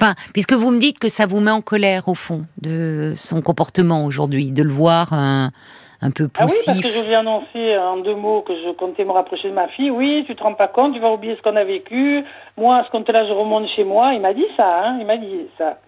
Enfin, 0.00 0.14
puisque 0.32 0.52
vous 0.54 0.70
me 0.70 0.78
dites 0.78 0.98
que 0.98 1.08
ça 1.08 1.26
vous 1.26 1.40
met 1.40 1.50
en 1.50 1.60
colère 1.60 2.08
au 2.08 2.14
fond 2.14 2.44
de 2.60 3.12
son 3.14 3.40
comportement 3.42 4.04
aujourd'hui, 4.04 4.50
de 4.50 4.62
le 4.64 4.72
voir 4.72 5.12
un, 5.12 5.50
un 6.00 6.10
peu 6.10 6.28
Ah 6.36 6.44
oui, 6.44 6.48
poussif. 6.48 6.66
parce 6.66 6.80
que 6.80 6.88
je 6.88 7.04
lui 7.04 7.12
ai 7.12 7.14
annoncé 7.14 7.78
en 7.78 7.98
deux 7.98 8.14
mots 8.16 8.40
que 8.40 8.52
je 8.54 8.72
comptais 8.72 9.04
me 9.04 9.12
rapprocher 9.12 9.48
de 9.50 9.54
ma 9.54 9.68
fille. 9.68 9.90
Oui, 9.90 10.24
tu 10.26 10.34
te 10.34 10.42
rends 10.42 10.54
pas 10.54 10.66
compte, 10.68 10.94
tu 10.94 11.00
vas 11.00 11.12
oublier 11.12 11.36
ce 11.36 11.42
qu'on 11.42 11.54
a 11.56 11.62
vécu. 11.64 12.24
Moi, 12.56 12.78
à 12.78 12.84
ce 12.84 12.90
compte-là, 12.90 13.26
je 13.28 13.32
remonte 13.32 13.68
chez 13.76 13.84
moi. 13.84 14.12
Il 14.14 14.20
m'a 14.20 14.34
dit 14.34 14.46
ça, 14.56 14.68
hein. 14.68 14.96
Il 14.98 15.06
m'a 15.06 15.16
dit 15.18 15.46
ça. 15.56 15.78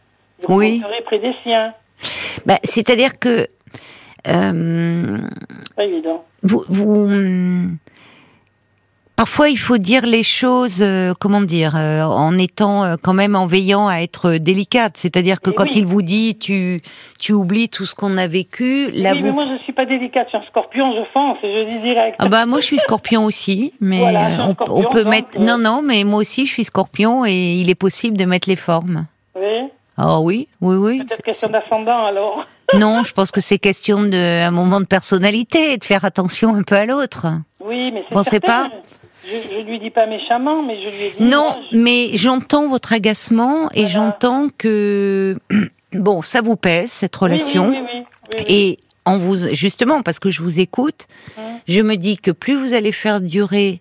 Je 0.40 0.52
Oui. 0.52 0.78
remonterai 0.82 1.02
près 1.04 1.19
des 1.19 1.32
siens. 1.42 1.72
Bah, 2.46 2.58
C'est-à-dire 2.62 3.19
que 3.19 3.46
euh, 4.26 5.19
Pas 5.76 5.84
évident. 5.84 6.25
vous, 6.42 6.64
vous, 6.69 7.08
parfois 9.16 9.48
il 9.48 9.56
faut 9.56 9.78
dire 9.78 10.04
les 10.06 10.22
choses, 10.22 10.82
euh, 10.82 11.12
comment 11.19 11.40
dire, 11.40 11.76
euh, 11.76 12.02
en 12.02 12.36
étant 12.36 12.84
euh, 12.84 12.96
quand 13.00 13.14
même 13.14 13.36
en 13.36 13.46
veillant 13.46 13.86
à 13.86 13.98
être 13.98 14.32
délicate. 14.36 14.96
C'est-à-dire 14.96 15.40
que 15.40 15.50
Eh 15.50 15.54
quand 15.54 15.64
oui. 15.64 15.76
il 15.76 15.86
vous 15.86 16.02
dit 16.02 16.36
tu 16.38 16.81
tu 17.20 17.32
oublies 17.32 17.69
tout 17.69 17.86
ce 17.86 17.94
qu'on 17.94 18.16
a 18.16 18.26
vécu, 18.26 18.90
là 18.92 19.12
oui, 19.12 19.19
vous 19.20 19.25
mais 19.26 19.32
moi, 19.32 19.44
je 19.56 19.62
suis 19.62 19.72
pas 19.72 19.86
délicate. 19.86 20.26
Je 20.32 20.36
suis 20.36 20.38
un 20.38 20.48
scorpion, 20.50 20.92
je 20.96 21.04
fonce 21.12 21.36
et 21.42 21.52
je 21.52 21.70
dis 21.70 21.81
direct. 21.82 22.16
Ah 22.19 22.28
bah 22.28 22.44
moi 22.46 22.60
je 22.60 22.64
suis 22.66 22.78
scorpion 22.78 23.25
aussi, 23.25 23.72
mais 23.81 23.98
Voilà, 24.00 24.46
on, 24.48 24.54
scorpion, 24.54 24.76
on 24.76 24.90
peut 24.90 25.04
donc, 25.04 25.12
mettre 25.12 25.40
non 25.40 25.58
non 25.58 25.81
mais 25.82 26.02
moi 26.04 26.19
aussi 26.20 26.44
je 26.46 26.50
suis 26.52 26.64
scorpion 26.64 27.25
et 27.25 27.54
il 27.54 27.70
est 27.70 27.75
possible 27.76 28.16
de 28.16 28.25
mettre 28.25 28.48
les 28.48 28.56
formes. 28.56 29.06
Oui. 29.36 29.69
Ah 29.96 30.20
oui 30.20 30.49
oui 30.61 30.76
oui. 30.76 30.99
Peut-être 31.05 31.23
question 31.23 31.50
d'ascendant, 31.50 32.05
alors. 32.06 32.44
Non, 32.73 33.02
je 33.05 33.12
pense 33.12 33.31
que 33.31 33.41
c'est 33.41 33.58
question 33.58 34.02
de 34.02 34.43
un 34.43 34.50
moment 34.50 34.81
de 34.81 34.87
personnalité, 34.87 35.75
et 35.75 35.76
de 35.76 35.85
faire 35.85 36.05
attention 36.05 36.55
un 36.56 36.62
peu 36.62 36.75
à 36.75 36.87
l'autre. 36.87 37.26
Oui, 37.61 37.93
mais 37.93 38.02
c'est 38.08 38.14
Pensez 38.14 38.41
pas 38.41 38.69
je, 39.26 39.37
je 39.58 39.61
lui 39.64 39.79
dis 39.79 39.91
pas 39.91 40.06
méchamment, 40.06 40.62
mais 40.62 40.81
je 40.82 40.88
lui 40.88 41.02
ai 41.05 41.11
dit. 41.19 41.23
Non, 41.23 41.56
je- 41.70 41.76
mais 41.79 42.11
j'entends 42.17 42.69
votre 42.69 42.93
agacement 42.93 43.70
et 43.73 43.82
Voilà. 43.85 43.88
j'entends 43.88 44.49
que 44.58 45.37
bon, 45.93 46.20
ça 46.23 46.41
vous 46.43 46.56
pèse 46.56 46.91
cette 46.91 47.14
relation 47.17 47.69
Oui, 47.69 47.76
oui, 47.81 47.87
oui, 47.94 48.05
oui. 48.38 48.44
et 48.49 48.79
en 49.06 49.19
vous 49.19 49.49
justement 49.55 50.02
parce 50.02 50.19
que 50.19 50.31
je 50.31 50.43
vous 50.43 50.58
écoute, 50.61 51.06
Hum. 51.38 51.44
je 51.69 51.81
me 51.81 51.96
dis 51.96 52.17
que 52.19 52.31
plus 52.32 52.55
vous 52.56 52.73
allez 52.73 52.93
faire 52.93 53.20
durer, 53.20 53.81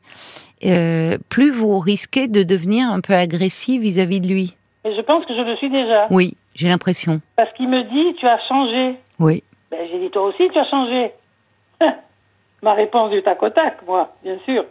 euh, 0.66 1.18
plus 1.30 1.52
vous 1.52 1.80
risquez 1.80 2.28
de 2.28 2.44
devenir 2.44 2.90
un 2.90 3.00
peu 3.02 3.14
agressif 3.14 3.82
vis-à-vis 3.82 4.20
de 4.22 4.28
lui. 4.28 4.56
Et 4.86 4.96
je 4.96 5.02
pense 5.02 5.26
que 5.26 5.34
je 5.36 5.42
le 5.42 5.56
suis 5.58 5.70
déjà. 5.70 6.08
Oui, 6.10 6.36
j'ai 6.56 6.68
l'impression. 6.68 7.22
Parce 7.36 7.52
qu'il 7.54 7.70
me 7.70 7.84
dit, 7.84 8.16
tu 8.20 8.28
as 8.28 8.40
changé. 8.48 8.98
Oui. 9.20 9.44
Ben, 9.72 9.80
j'ai 9.92 10.00
dit, 10.00 10.10
toi 10.12 10.24
aussi, 10.24 10.44
tu 10.52 10.60
as 10.60 10.70
changé. 10.70 11.12
Ma 12.62 12.74
réponse 12.74 13.12
du 13.12 13.22
tac 13.24 13.42
au 13.44 13.50
tac, 13.50 13.86
moi, 13.88 14.14
bien 14.24 14.38
sûr. 14.46 14.66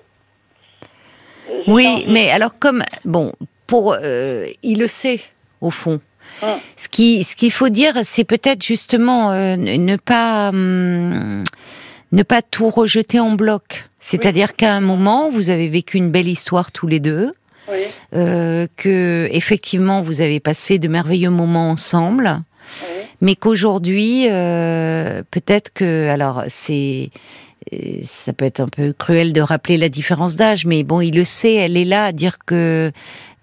Euh, 1.50 1.62
Oui, 1.66 1.84
changé. 1.84 2.06
mais 2.08 2.30
alors 2.30 2.58
comme 2.58 2.82
bon, 3.04 3.32
pour 3.66 3.94
euh, 4.00 4.46
il 4.62 4.78
le 4.78 4.86
sait 4.88 5.20
au 5.60 5.70
fond. 5.70 6.00
Hum. 6.42 6.48
Ce 6.76 6.88
qui, 6.88 7.24
ce 7.24 7.34
qu'il 7.34 7.50
faut 7.50 7.68
dire, 7.68 7.94
c'est 8.04 8.24
peut-être 8.24 8.62
justement 8.64 9.32
euh, 9.32 9.56
ne 9.56 9.76
ne 9.76 9.96
pas, 9.96 10.48
hum, 10.50 11.42
ne 12.12 12.22
pas 12.22 12.42
tout 12.42 12.70
rejeter 12.70 13.18
en 13.20 13.32
bloc. 13.32 13.88
C'est-à-dire 13.98 14.56
qu'à 14.56 14.72
un 14.74 14.80
moment, 14.80 15.30
vous 15.30 15.50
avez 15.50 15.68
vécu 15.68 15.96
une 15.96 16.10
belle 16.10 16.28
histoire 16.28 16.70
tous 16.72 16.86
les 16.86 17.00
deux, 17.00 17.32
Oui, 17.70 17.78
euh, 18.14 18.66
que 18.76 19.28
effectivement 19.30 20.02
vous 20.02 20.20
avez 20.20 20.40
passé 20.40 20.78
de 20.78 20.88
merveilleux 20.88 21.30
moments 21.30 21.70
ensemble, 21.70 22.42
oui. 22.82 22.88
mais 23.20 23.36
qu'aujourd'hui, 23.36 24.26
euh, 24.30 25.22
peut-être 25.30 25.72
que, 25.72 26.08
alors 26.08 26.42
c'est, 26.48 27.10
euh, 27.72 27.76
ça 28.02 28.32
peut 28.32 28.44
être 28.44 28.60
un 28.60 28.66
peu 28.68 28.92
cruel 28.92 29.32
de 29.32 29.40
rappeler 29.40 29.76
la 29.76 29.88
différence 29.88 30.34
d'âge, 30.36 30.66
mais 30.66 30.82
bon, 30.82 31.00
il 31.00 31.14
le 31.14 31.24
sait, 31.24 31.54
elle 31.54 31.76
est 31.76 31.84
là 31.84 32.06
à 32.06 32.12
dire 32.12 32.38
que 32.44 32.90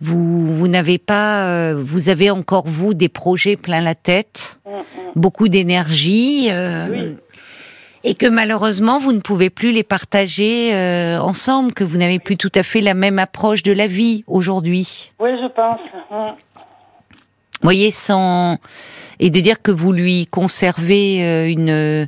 vous, 0.02 0.54
vous 0.56 0.68
n'avez 0.68 0.98
pas, 0.98 1.46
euh, 1.48 1.76
vous 1.78 2.10
avez 2.10 2.30
encore 2.30 2.68
vous 2.68 2.94
des 2.94 3.10
projets 3.10 3.56
plein 3.56 3.82
la 3.82 3.96
tête, 3.96 4.58
Hum, 4.66 4.74
hum. 4.76 4.84
beaucoup 5.16 5.48
d'énergie, 5.50 6.48
euh, 6.52 6.88
Oui. 6.92 7.18
Et 8.04 8.14
que 8.14 8.26
malheureusement 8.26 9.00
vous 9.00 9.14
ne 9.14 9.20
pouvez 9.20 9.50
plus 9.50 9.72
les 9.72 9.84
partager 9.84 10.74
euh, 10.74 11.20
ensemble, 11.20 11.74
que 11.74 11.84
vous 11.84 11.98
n'avez 11.98 12.20
plus 12.20 12.38
tout 12.38 12.52
à 12.56 12.64
fait 12.64 12.82
la 12.82 12.94
même 12.94 13.20
approche 13.20 13.64
de 13.64 13.72
la 13.72 13.88
vie 13.88 14.24
aujourd'hui. 14.28 15.12
Oui, 15.20 15.32
je 15.42 15.48
pense. 15.48 15.80
Hum. 16.12 16.34
Vous 17.62 17.66
voyez, 17.66 17.92
sans 17.92 18.58
et 19.20 19.30
de 19.30 19.40
dire 19.42 19.62
que 19.62 19.72
vous 19.72 19.92
lui 19.92 20.28
conservez 20.28 21.24
euh, 21.24 21.50
une, 21.50 22.08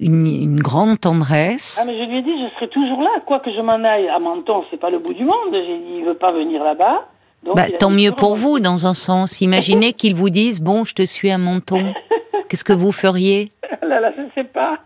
une 0.00 0.26
une 0.26 0.60
grande 0.60 1.00
tendresse. 1.00 1.78
Ah, 1.80 1.84
mais 1.86 1.96
je 1.96 2.02
lui 2.02 2.18
ai 2.18 2.22
dit, 2.22 2.32
je 2.42 2.54
serai 2.56 2.68
toujours 2.68 3.00
là, 3.02 3.10
quoi 3.24 3.38
que 3.38 3.52
je 3.52 3.60
m'en 3.60 3.84
aille. 3.84 4.08
À 4.08 4.18
Menton, 4.18 4.64
c'est 4.70 4.80
pas 4.80 4.90
le 4.90 4.98
bout 4.98 5.14
du 5.14 5.24
monde. 5.24 5.52
J'ai 5.52 5.78
dit, 5.78 5.98
il 5.98 6.04
veut 6.04 6.14
pas 6.14 6.32
venir 6.32 6.64
là-bas. 6.64 7.06
Bah, 7.54 7.68
tant 7.78 7.90
mieux 7.90 8.12
pour 8.12 8.36
vous, 8.36 8.60
dans 8.60 8.86
un 8.86 8.94
sens. 8.94 9.40
Imaginez 9.40 9.92
qu'ils 9.98 10.14
vous 10.14 10.30
disent 10.30 10.60
bon, 10.60 10.84
je 10.84 10.94
te 10.94 11.06
suis 11.06 11.30
à 11.30 11.38
Menton. 11.38 11.94
Qu'est-ce 12.48 12.64
que 12.64 12.72
vous 12.72 12.92
feriez? 12.92 13.52
Là, 13.82 14.00
là, 14.00 14.12
je 14.16 14.22
sais 14.34 14.44
pas. 14.44 14.78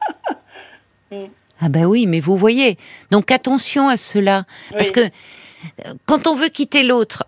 Ah 1.61 1.69
ben 1.69 1.85
oui, 1.85 2.07
mais 2.07 2.21
vous 2.21 2.37
voyez. 2.37 2.77
Donc 3.11 3.31
attention 3.31 3.89
à 3.89 3.97
cela, 3.97 4.45
parce 4.73 4.91
que 4.91 5.01
euh, 5.01 5.95
quand 6.07 6.27
on 6.27 6.35
veut 6.35 6.49
quitter 6.49 6.83
l'autre 6.83 7.25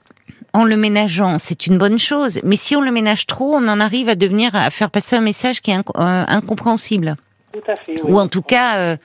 en 0.53 0.65
le 0.65 0.77
ménageant, 0.77 1.39
c'est 1.39 1.67
une 1.67 1.79
bonne 1.79 1.99
chose. 1.99 2.41
Mais 2.43 2.57
si 2.57 2.75
on 2.77 2.81
le 2.81 2.91
ménage 2.91 3.27
trop, 3.27 3.55
on 3.55 3.69
en 3.69 3.81
arrive 3.81 4.09
à 4.09 4.15
devenir 4.15 4.55
à 4.55 4.71
faire 4.71 4.91
passer 4.91 5.17
un 5.17 5.21
message 5.21 5.61
qui 5.61 5.71
est 5.71 5.77
euh, 5.77 5.81
incompréhensible. 5.97 7.17
Tout 7.53 7.61
à 7.69 7.77
fait, 7.77 8.01
oui. 8.03 8.11
Ou 8.13 8.19
en 8.19 8.29
tout 8.29 8.43
cas, 8.43 8.79
euh, 8.79 8.97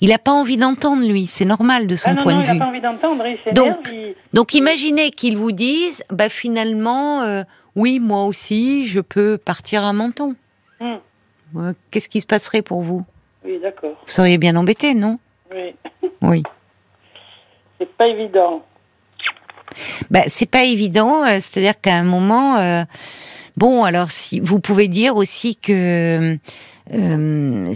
Il 0.00 0.10
n'a 0.10 0.18
pas 0.18 0.32
envie 0.32 0.56
d'entendre, 0.56 1.06
lui. 1.06 1.26
C'est 1.26 1.44
normal 1.44 1.86
de 1.86 1.96
son 1.96 2.10
ah 2.18 2.22
point 2.22 2.34
de 2.34 2.40
vue. 2.40 2.52
Il 2.52 2.58
n'a 2.58 2.64
pas 2.64 2.70
envie 2.70 2.80
d'entendre. 2.80 3.24
Donc, 3.52 3.88
donc, 4.32 4.54
imaginez 4.54 5.10
qu'il 5.10 5.36
vous 5.36 5.52
dise, 5.52 6.02
bah 6.10 6.28
finalement, 6.28 7.22
euh, 7.22 7.44
oui, 7.74 7.98
moi 7.98 8.24
aussi, 8.24 8.86
je 8.86 9.00
peux 9.00 9.38
partir 9.38 9.84
à 9.84 9.92
Menton. 9.92 10.34
Hmm. 10.80 11.72
Qu'est-ce 11.90 12.08
qui 12.08 12.20
se 12.20 12.26
passerait 12.26 12.62
pour 12.62 12.82
vous? 12.82 13.04
Oui, 13.46 13.58
d'accord. 13.62 13.96
Vous 14.04 14.10
seriez 14.12 14.38
bien 14.38 14.56
embêté, 14.56 14.94
non 14.94 15.18
Oui. 15.54 15.74
Oui. 16.22 16.42
C'est 17.78 17.92
pas 17.96 18.06
évident. 18.08 18.62
Bah, 20.10 20.22
c'est 20.26 20.50
pas 20.50 20.64
évident. 20.64 21.24
Euh, 21.24 21.38
c'est-à-dire 21.40 21.80
qu'à 21.80 21.94
un 21.94 22.04
moment, 22.04 22.56
euh, 22.56 22.84
bon, 23.56 23.84
alors 23.84 24.10
si 24.10 24.40
vous 24.40 24.60
pouvez 24.60 24.88
dire 24.88 25.16
aussi 25.16 25.56
que 25.56 26.38
euh, 26.92 27.72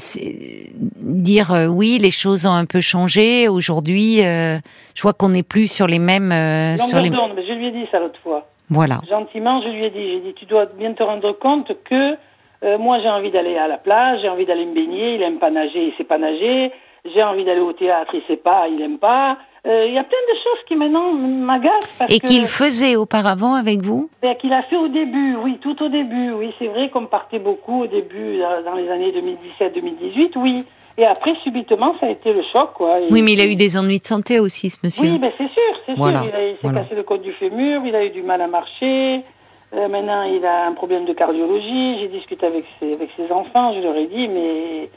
dire 0.97 1.69
oui, 1.69 1.99
les 2.01 2.11
choses 2.11 2.47
ont 2.47 2.55
un 2.55 2.65
peu 2.65 2.81
changé. 2.81 3.49
Aujourd'hui, 3.49 4.19
je 4.21 5.03
vois 5.03 5.13
qu'on 5.13 5.31
n'est 5.31 5.43
plus 5.43 5.71
sur 5.71 5.87
les 5.87 5.99
mêmes. 5.99 6.31
sur 6.79 7.01
les... 7.01 7.11
mais 7.11 7.47
je 7.47 7.53
lui 7.53 7.69
ai 7.69 7.71
dit 7.71 7.87
ça 7.91 7.99
l'autre 7.99 8.21
fois. 8.21 8.47
Voilà. 8.71 9.01
Gentiment, 9.09 9.61
je 9.63 9.69
lui 9.69 9.85
ai 9.85 9.91
dit, 9.91 10.13
j'ai 10.13 10.21
dit, 10.21 10.35
tu 10.35 10.47
dois 10.47 10.67
bien 10.67 10.95
te 10.95 11.03
rendre 11.03 11.33
compte 11.33 11.73
que 11.85 12.15
moi 12.63 12.99
j'ai 13.01 13.09
envie 13.09 13.31
d'aller 13.31 13.57
à 13.57 13.69
la 13.69 13.79
plage, 13.79 14.21
j'ai 14.23 14.29
envie 14.29 14.47
d'aller 14.47 14.67
me 14.67 14.75
baigner. 14.75 15.15
Il 15.15 15.23
aime 15.23 15.39
pas 15.39 15.51
nager, 15.51 15.87
il 15.87 15.95
sait 15.97 16.05
pas 16.05 16.19
nager. 16.19 16.73
J'ai 17.05 17.23
envie 17.23 17.45
d'aller 17.45 17.61
au 17.61 17.73
théâtre, 17.73 18.15
il 18.15 18.23
sait 18.29 18.37
pas, 18.37 18.69
il 18.69 18.81
aime 18.83 18.99
pas. 18.99 19.39
Euh, 19.67 19.87
il 19.87 19.95
y 19.95 19.99
a 19.99 20.05
plein 20.05 20.19
de 20.19 20.39
choses 20.43 20.65
qui 20.67 20.77
maintenant 20.77 21.13
m'agacent. 21.13 22.03
Et 22.09 22.21
qu'il 22.21 22.47
faisait 22.47 22.97
auparavant 22.97 23.55
avec 23.55 23.83
vous? 23.83 24.11
Ben, 24.23 24.35
Qu'il 24.37 24.53
a 24.53 24.63
fait 24.63 24.77
au 24.77 24.89
début, 24.89 25.37
oui, 25.37 25.59
tout 25.61 25.83
au 25.83 25.89
début. 25.89 26.33
Oui, 26.33 26.55
c'est 26.59 26.69
vrai 26.69 26.89
qu'on 26.89 27.07
partait 27.07 27.39
beaucoup 27.39 27.83
au 27.83 27.87
début, 27.87 28.39
dans 28.65 28.75
les 28.75 28.89
années 28.89 29.13
2017-2018, 29.61 30.33
oui. 30.37 30.65
Et 30.97 31.07
après, 31.07 31.35
subitement, 31.43 31.95
ça 32.01 32.07
a 32.07 32.11
été 32.11 32.33
le 32.33 32.43
choc, 32.53 32.73
quoi. 32.75 32.97
oui, 33.11 33.23
mais 33.23 33.33
il 33.33 33.41
a 33.41 33.47
eu 33.47 33.55
des 33.55 33.79
ennuis 33.79 34.01
de 34.01 34.05
santé 34.05 34.39
aussi, 34.39 34.71
ce 34.71 34.79
monsieur. 34.85 35.13
Oui, 35.13 35.19
ben 35.19 35.31
c'est 35.39 35.49
sûr, 35.49 35.81
c'est 35.87 35.95
sûr. 35.95 36.11
Il, 36.11 36.57
s'est 36.61 36.75
cassé 36.75 36.95
le 36.95 37.03
côte 37.03 37.23
du 37.23 37.33
fémur, 37.33 37.83
il 37.85 37.95
a 37.95 38.05
eu 38.05 38.11
du 38.11 38.23
mal 38.23 38.41
à 38.41 38.47
marcher. 38.47 39.23
Euh, 39.73 39.89
maintenant, 39.89 40.23
il 40.25 40.45
a 40.45 40.67
un 40.67 40.73
problème 40.73 41.05
de 41.05 41.13
cardiologie. 41.13 42.01
J'ai 42.01 42.09
discuté 42.09 42.47
avec 42.47 42.65
ses, 42.79 42.95
avec 42.95 43.11
ses 43.17 43.31
enfants, 43.31 43.73
je 43.75 43.81
leur 43.81 43.97
ai 43.97 44.07
dit, 44.07 44.29
mais 44.29 44.91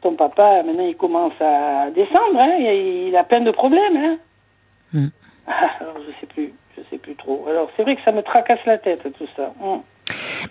ton 0.00 0.14
papa, 0.14 0.62
maintenant, 0.62 0.86
il 0.86 0.96
commence 0.96 1.34
à 1.40 1.90
descendre, 1.90 2.38
hein, 2.38 2.56
il, 2.58 3.14
a 3.16 3.24
plein 3.24 3.40
de 3.40 3.50
problèmes. 3.50 3.96
Hein. 3.96 4.16
Hmm. 4.92 5.08
Alors, 5.80 5.96
je 6.06 6.20
sais 6.20 6.26
plus, 6.26 6.52
je 6.76 6.82
sais 6.90 6.98
plus 6.98 7.16
trop. 7.16 7.46
Alors, 7.48 7.70
c'est 7.76 7.82
vrai 7.82 7.96
que 7.96 8.02
ça 8.02 8.12
me 8.12 8.22
tracasse 8.22 8.64
la 8.64 8.78
tête, 8.78 9.02
tout 9.02 9.28
ça. 9.36 9.52
Hmm. 9.60 9.80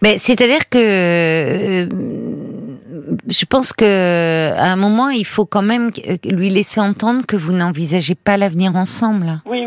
Mais 0.04 0.18
c'est-à-dire 0.18 0.70
que 0.70 0.78
euh, 0.78 1.90
je 3.28 3.46
pense 3.46 3.74
que 3.74 4.54
à 4.54 4.72
un 4.72 4.76
moment, 4.76 5.10
il 5.10 5.26
faut 5.26 5.46
quand 5.46 5.62
même 5.62 5.92
lui 6.26 6.50
laisser 6.50 6.80
entendre 6.80 7.26
que 7.26 7.36
vous 7.36 7.54
n'envisagez 7.54 8.16
pas 8.16 8.38
l'avenir 8.38 8.76
ensemble. 8.76 9.42
Oui, 9.46 9.66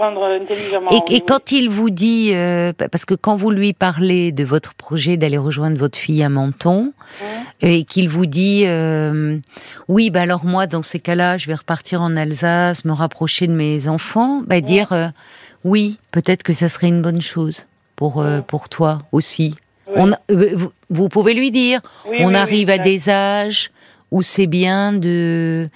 prendre 0.00 0.24
intelligemment. 0.24 0.90
Et, 1.10 1.20
quand 1.20 1.52
il 1.52 1.68
vous 1.68 1.90
dit, 1.90 2.30
euh, 2.34 2.72
parce 2.72 3.04
que 3.04 3.12
quand 3.12 3.36
vous 3.36 3.50
lui 3.50 3.74
parlez 3.74 4.32
de 4.32 4.44
votre 4.44 4.72
projet 4.72 5.18
d'aller 5.18 5.36
rejoindre 5.36 5.78
votre 5.78 5.98
fille 5.98 6.22
à 6.22 6.30
Menton, 6.30 6.94
hein 7.22 7.26
et 7.60 7.84
qu'il 7.84 8.08
vous 8.08 8.24
dit, 8.24 8.62
euh, 8.64 9.36
oui, 9.88 10.08
bah 10.08 10.22
alors 10.22 10.46
moi, 10.46 10.66
dans 10.66 10.80
ces 10.80 11.00
cas-là, 11.00 11.36
je 11.36 11.46
vais 11.48 11.54
repartir 11.54 12.00
en 12.00 12.16
Alsace, 12.16 12.86
me 12.86 12.92
rapprocher 12.92 13.46
de 13.46 13.52
mes 13.52 13.88
enfants, 13.88 14.42
bah 14.46 14.62
dire, 14.62 14.92
euh, 14.92 15.08
oui, 15.64 15.98
peut-être 16.12 16.42
que 16.42 16.54
ça 16.54 16.70
serait 16.70 16.88
une 16.88 17.02
bonne 17.02 17.20
chose 17.20 17.66
pour 17.96 18.24
pour 18.46 18.70
toi 18.70 19.02
aussi. 19.12 19.54
On, 19.94 20.12
vous, 20.88 21.08
pouvez 21.10 21.34
lui 21.34 21.50
dire, 21.50 21.80
on 22.20 22.32
arrive 22.32 22.70
à 22.70 22.78
des 22.78 23.10
âges 23.10 23.70
où 24.10 24.22
c'est 24.22 24.46
bien 24.46 24.94
de 24.94 25.66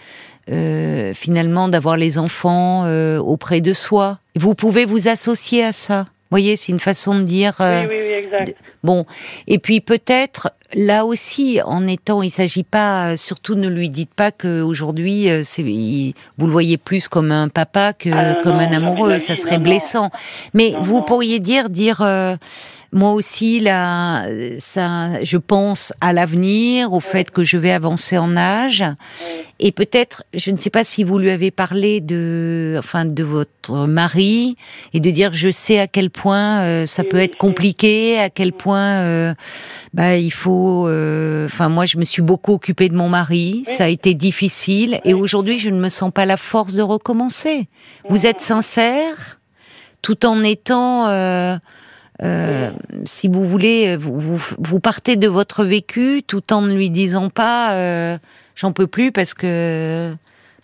euh, 0.51 1.15
finalement 1.15 1.69
d'avoir 1.69 1.97
les 1.97 2.19
enfants 2.19 2.85
euh, 2.85 3.19
auprès 3.19 3.61
de 3.61 3.73
soi. 3.73 4.19
Vous 4.37 4.55
pouvez 4.55 4.85
vous 4.85 5.09
associer 5.09 5.65
à 5.65 5.73
ça. 5.73 6.03
Vous 6.03 6.37
voyez, 6.37 6.57
c'est 6.57 6.73
une 6.73 6.81
façon 6.81 7.15
de 7.15 7.23
dire. 7.23 7.55
Euh, 7.61 7.87
oui, 7.89 7.97
oui, 7.99 8.13
exact. 8.13 8.57
bon, 8.83 9.07
et 9.47 9.59
puis 9.59 9.81
peut-être 9.81 10.51
là 10.75 11.07
aussi, 11.07 11.61
en 11.65 11.87
étant, 11.87 12.23
il 12.23 12.31
s'agit 12.31 12.65
pas, 12.65 13.17
surtout 13.17 13.55
ne 13.55 13.69
lui 13.69 13.89
dites 13.89 14.13
pas 14.13 14.33
que 14.33 14.61
aujourd'hui, 14.61 15.29
vous 16.37 16.47
le 16.47 16.53
voyez 16.53 16.77
plus 16.77 17.09
comme 17.09 17.31
un 17.31 17.49
papa 17.49 17.93
que 17.93 18.11
ah, 18.13 18.35
comme 18.43 18.57
un 18.57 18.73
amoureux, 18.73 19.21
ça 19.21 19.37
serait 19.37 19.59
blessant. 19.59 20.11
Mais 20.53 20.75
vous 20.83 21.03
pourriez 21.03 21.39
dire, 21.39 21.71
dire 21.71 22.03
moi 22.95 23.11
aussi, 23.13 23.59
là, 23.59 24.25
ça, 24.59 25.23
je 25.25 25.37
pense 25.37 25.93
à 26.01 26.13
l'avenir, 26.13 26.93
au 26.93 27.01
fait 27.01 27.33
que 27.33 27.43
je 27.43 27.59
vais 27.59 27.73
avancer 27.73 28.17
en 28.17 28.37
âge, 28.37 28.85
et 29.59 29.73
peut-être, 29.73 30.23
je 30.33 30.53
ne 30.53 30.59
sais 30.59 30.71
pas 30.71 30.85
si 30.85 31.03
vous 31.03 31.19
lui 31.19 31.31
avez 31.31 31.51
parlé 31.51 32.01
de, 32.01 32.77
enfin, 32.79 33.05
de 33.05 33.25
votre 33.25 33.87
mari 33.89 34.57
et 34.93 35.01
de 35.01 35.11
dire, 35.11 35.33
je 35.33 35.51
sais 35.51 35.81
à 35.81 35.89
quel 35.89 36.09
point 36.09 36.61
euh, 36.61 36.87
ça 36.87 37.03
peut 37.03 37.19
être 37.19 37.37
compliqué, 37.37 38.19
à 38.21 38.31
quel 38.31 38.53
point, 38.53 39.01
euh, 39.01 39.35
bah, 39.93 40.17
il 40.17 40.33
faut, 40.33 40.87
euh, 40.87 41.47
enfin, 41.47 41.69
moi, 41.69 41.87
je 41.87 41.99
me 41.99 42.05
suis 42.05 42.23
beaucoup 42.23 42.53
occupée 42.53 42.89
de 42.89 42.97
mon 42.97 43.09
mari, 43.09 43.65
ça 43.67 43.85
a 43.85 43.89
été 43.89 44.15
difficile, 44.15 45.01
et 45.05 45.15
aujourd'hui, 45.15 45.59
je 45.59 45.71
ne 45.71 45.81
me 45.81 45.89
sens 45.89 46.13
pas 46.13 46.27
la 46.27 46.37
force 46.37 46.75
de 46.75 46.83
recommencer. 46.83 47.67
Vous 48.09 48.25
êtes 48.25 48.41
sincère, 48.41 49.41
tout 50.01 50.27
en 50.27 50.45
étant 50.45 51.09
euh, 52.23 52.71
si 53.05 53.27
vous 53.29 53.45
voulez, 53.45 53.97
vous, 53.97 54.39
vous, 54.59 54.81
partez 54.81 55.17
de 55.17 55.27
votre 55.27 55.65
vécu 55.65 56.23
tout 56.25 56.53
en 56.53 56.63
ne 56.63 56.73
lui 56.73 56.89
disant 56.89 57.29
pas 57.29 57.73
euh, 57.73 58.19
j'en 58.55 58.73
peux 58.73 58.87
plus 58.87 59.11
parce 59.11 59.35
que 59.35 60.15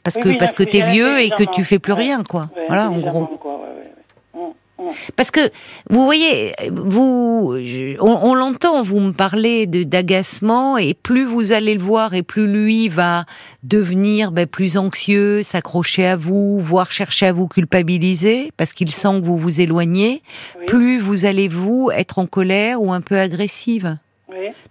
parce 0.05 0.17
que 0.17 0.39
parce 0.39 0.55
que 0.55 0.63
t'es 0.63 0.83
vieux 0.83 1.21
et 1.21 1.31
que 1.31 1.43
tu 1.43 1.65
fais 1.65 1.81
plus 1.81 1.93
rien 1.93 2.23
quoi. 2.23 2.51
voilà 2.69 2.89
en 2.89 3.01
gros. 3.01 3.29
Parce 5.17 5.31
que 5.31 5.41
vous 5.89 6.05
voyez, 6.05 6.55
vous, 6.71 7.55
on, 8.01 8.35
l'entend, 8.35 8.83
vous 8.83 9.01
me 9.01 9.13
parlez 9.13 9.67
de 9.67 9.83
d'agacement 9.83 10.79
et 10.79 10.95
plus 10.95 11.25
vous 11.25 11.53
allez 11.53 11.75
le 11.75 11.83
voir 11.83 12.15
et 12.15 12.23
plus 12.23 12.47
lui 12.47 12.89
va 12.89 13.25
devenir 13.63 14.33
ben, 14.33 14.47
plus 14.47 14.77
anxieux, 14.77 15.43
s'accrocher 15.43 16.07
à 16.07 16.17
vous, 16.17 16.61
voire 16.61 16.93
chercher 16.93 17.27
à 17.27 17.33
vous 17.33 17.49
culpabiliser 17.49 18.53
parce 18.57 18.73
qu'il 18.73 18.91
sent 18.91 19.21
que 19.21 19.27
vous 19.27 19.39
vous 19.39 19.61
éloignez. 19.61 20.23
Plus 20.67 21.01
vous 21.01 21.25
allez 21.25 21.49
vous 21.49 21.91
être 21.95 22.19
en 22.19 22.27
colère 22.27 22.83
ou 22.83 22.93
un 22.93 23.01
peu 23.01 23.19
agressive. 23.19 23.97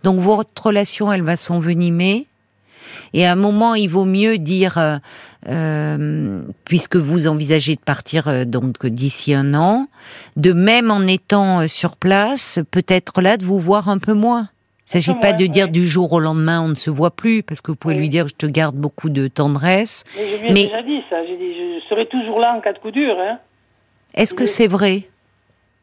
Donc 0.03 0.19
votre 0.19 0.65
relation, 0.65 1.11
elle 1.11 1.23
va 1.23 1.37
s'envenimer. 1.37 2.25
Et 3.13 3.25
à 3.25 3.31
un 3.31 3.35
moment, 3.35 3.75
il 3.75 3.89
vaut 3.89 4.05
mieux 4.05 4.37
dire, 4.37 4.77
euh, 4.77 4.97
euh, 5.47 6.41
puisque 6.65 6.97
vous 6.97 7.27
envisagez 7.27 7.75
de 7.75 7.81
partir 7.81 8.27
euh, 8.27 8.45
donc 8.45 8.85
d'ici 8.85 9.33
un 9.33 9.53
an, 9.53 9.87
de 10.35 10.51
même 10.51 10.91
en 10.91 11.07
étant 11.07 11.67
sur 11.67 11.95
place, 11.95 12.59
peut-être 12.71 13.21
là 13.21 13.37
de 13.37 13.45
vous 13.45 13.59
voir 13.59 13.89
un 13.89 13.99
peu 13.99 14.13
moins. 14.13 14.49
Il 14.91 14.97
ne 14.97 15.01
s'agit 15.01 15.19
pas 15.19 15.33
de 15.33 15.45
dire 15.45 15.67
du 15.67 15.87
jour 15.87 16.11
au 16.13 16.19
lendemain 16.19 16.61
on 16.61 16.69
ne 16.69 16.75
se 16.75 16.89
voit 16.89 17.11
plus, 17.11 17.43
parce 17.43 17.61
que 17.61 17.71
vous 17.71 17.77
pouvez 17.77 17.93
lui 17.93 18.09
dire 18.09 18.27
je 18.27 18.33
te 18.33 18.47
garde 18.47 18.75
beaucoup 18.75 19.09
de 19.09 19.27
tendresse. 19.27 20.03
Mais, 20.17 20.51
mais... 20.51 20.63
déjà 20.65 20.81
dit 20.81 21.01
ça, 21.09 21.19
j'ai 21.27 21.37
dit 21.37 21.53
je 21.53 21.87
serai 21.87 22.07
toujours 22.07 22.39
là 22.39 22.55
en 22.55 22.61
cas 22.61 22.73
de 22.73 22.79
coup 22.79 22.91
dur. 22.91 23.15
Hein. 23.19 23.37
Est-ce 24.15 24.33
que 24.33 24.45
c'est 24.45 24.67
vrai? 24.67 25.03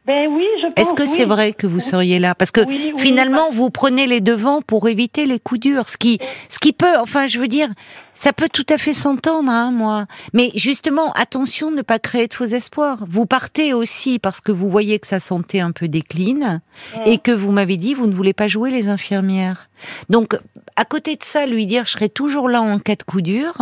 Ben 0.07 0.29
oui, 0.31 0.45
je 0.61 0.67
pense. 0.67 0.85
Est-ce 0.85 0.93
que 0.93 1.05
c'est 1.05 1.25
vrai 1.25 1.51
que 1.51 1.67
vous 1.67 1.81
seriez 1.81 2.17
là? 2.17 2.33
Parce 2.33 2.51
que 2.51 2.61
finalement, 2.95 3.49
vous 3.51 3.69
prenez 3.69 4.07
les 4.07 4.21
devants 4.21 4.61
pour 4.61 4.87
éviter 4.87 5.25
les 5.25 5.37
coups 5.37 5.59
durs. 5.59 5.89
Ce 5.89 5.97
qui, 5.97 6.17
ce 6.47 6.59
qui 6.59 6.71
peut, 6.71 6.97
enfin, 6.97 7.27
je 7.27 7.37
veux 7.39 7.49
dire, 7.49 7.67
ça 8.13 8.31
peut 8.31 8.47
tout 8.47 8.65
à 8.69 8.77
fait 8.77 8.93
s'entendre, 8.93 9.51
hein, 9.51 9.71
moi. 9.71 10.05
Mais 10.31 10.51
justement, 10.55 11.11
attention, 11.11 11.71
ne 11.71 11.81
pas 11.81 11.99
créer 11.99 12.27
de 12.27 12.33
faux 12.33 12.45
espoirs. 12.45 13.03
Vous 13.09 13.25
partez 13.25 13.73
aussi 13.73 14.17
parce 14.17 14.39
que 14.39 14.53
vous 14.53 14.69
voyez 14.69 14.97
que 14.97 15.07
sa 15.07 15.19
santé 15.19 15.59
un 15.59 15.73
peu 15.73 15.89
décline 15.89 16.61
et 17.05 17.17
que 17.17 17.31
vous 17.31 17.51
m'avez 17.51 17.75
dit, 17.75 17.93
vous 17.93 18.07
ne 18.07 18.13
voulez 18.13 18.33
pas 18.33 18.47
jouer 18.47 18.71
les 18.71 18.87
infirmières. 18.87 19.69
Donc, 20.09 20.37
à 20.77 20.85
côté 20.85 21.17
de 21.17 21.23
ça, 21.25 21.45
lui 21.45 21.65
dire, 21.65 21.83
je 21.83 21.91
serai 21.91 22.07
toujours 22.07 22.47
là 22.47 22.61
en 22.61 22.79
cas 22.79 22.95
de 22.95 23.03
coup 23.03 23.19
dur. 23.19 23.55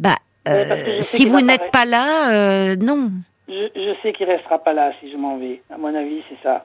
Bah, 0.00 0.16
euh, 0.48 0.98
si 1.02 1.24
vous 1.24 1.40
n'êtes 1.40 1.70
pas 1.70 1.84
là, 1.84 2.32
euh, 2.32 2.74
non. 2.74 3.12
Je, 3.52 3.94
sais 4.02 4.12
qu'il 4.12 4.26
restera 4.26 4.58
pas 4.58 4.72
là 4.72 4.92
si 5.00 5.10
je 5.10 5.16
m'en 5.16 5.36
vais. 5.36 5.60
À 5.70 5.76
mon 5.78 5.94
avis, 5.94 6.22
c'est 6.28 6.42
ça. 6.42 6.64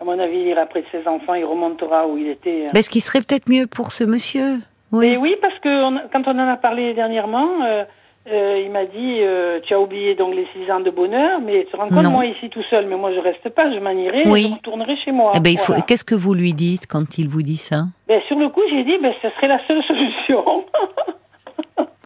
À 0.00 0.04
mon 0.04 0.18
avis, 0.18 0.36
il 0.36 0.46
ira 0.48 0.66
près 0.66 0.82
de 0.82 0.86
ses 0.92 1.06
enfants, 1.06 1.34
il 1.34 1.44
remontera 1.44 2.06
où 2.06 2.16
il 2.16 2.28
était. 2.28 2.66
Mais 2.74 2.82
ce 2.82 2.90
qui 2.90 3.00
serait 3.00 3.20
peut-être 3.20 3.48
mieux 3.48 3.66
pour 3.66 3.92
ce 3.92 4.04
monsieur 4.04 4.58
Oui, 4.92 5.16
oui 5.18 5.36
parce 5.40 5.58
que 5.58 6.08
quand 6.08 6.26
on 6.26 6.38
en 6.38 6.48
a 6.48 6.56
parlé 6.56 6.94
dernièrement, 6.94 7.62
euh, 7.62 7.84
euh, 8.28 8.62
il 8.64 8.70
m'a 8.70 8.84
dit 8.84 9.20
euh, 9.22 9.60
Tu 9.66 9.74
as 9.74 9.80
oublié 9.80 10.14
donc 10.14 10.34
les 10.34 10.46
six 10.52 10.70
ans 10.70 10.80
de 10.80 10.90
bonheur, 10.90 11.40
mais 11.40 11.64
tu 11.64 11.72
te 11.72 11.76
rends 11.76 11.88
compte, 11.88 12.04
moi 12.06 12.26
ici 12.26 12.50
tout 12.50 12.62
seul, 12.68 12.86
mais 12.86 12.96
moi 12.96 13.12
je 13.14 13.20
reste 13.20 13.48
pas, 13.48 13.72
je 13.72 13.78
m'en 13.80 13.90
irai, 13.90 14.24
je 14.24 14.54
retournerai 14.54 14.96
chez 14.98 15.12
moi. 15.12 15.32
Eh 15.34 15.40
ben. 15.40 15.56
Qu'est-ce 15.86 16.04
que 16.04 16.14
vous 16.14 16.34
lui 16.34 16.52
dites 16.52 16.86
quand 16.86 17.18
il 17.18 17.28
vous 17.28 17.42
dit 17.42 17.56
ça? 17.56 17.84
Ben, 18.08 18.20
Sur 18.28 18.38
le 18.38 18.50
coup, 18.50 18.60
j'ai 18.68 18.84
dit 18.84 18.98
ben, 19.02 19.12
Ce 19.22 19.30
serait 19.30 19.48
la 19.48 19.66
seule 19.66 19.82
solution. 19.88 20.64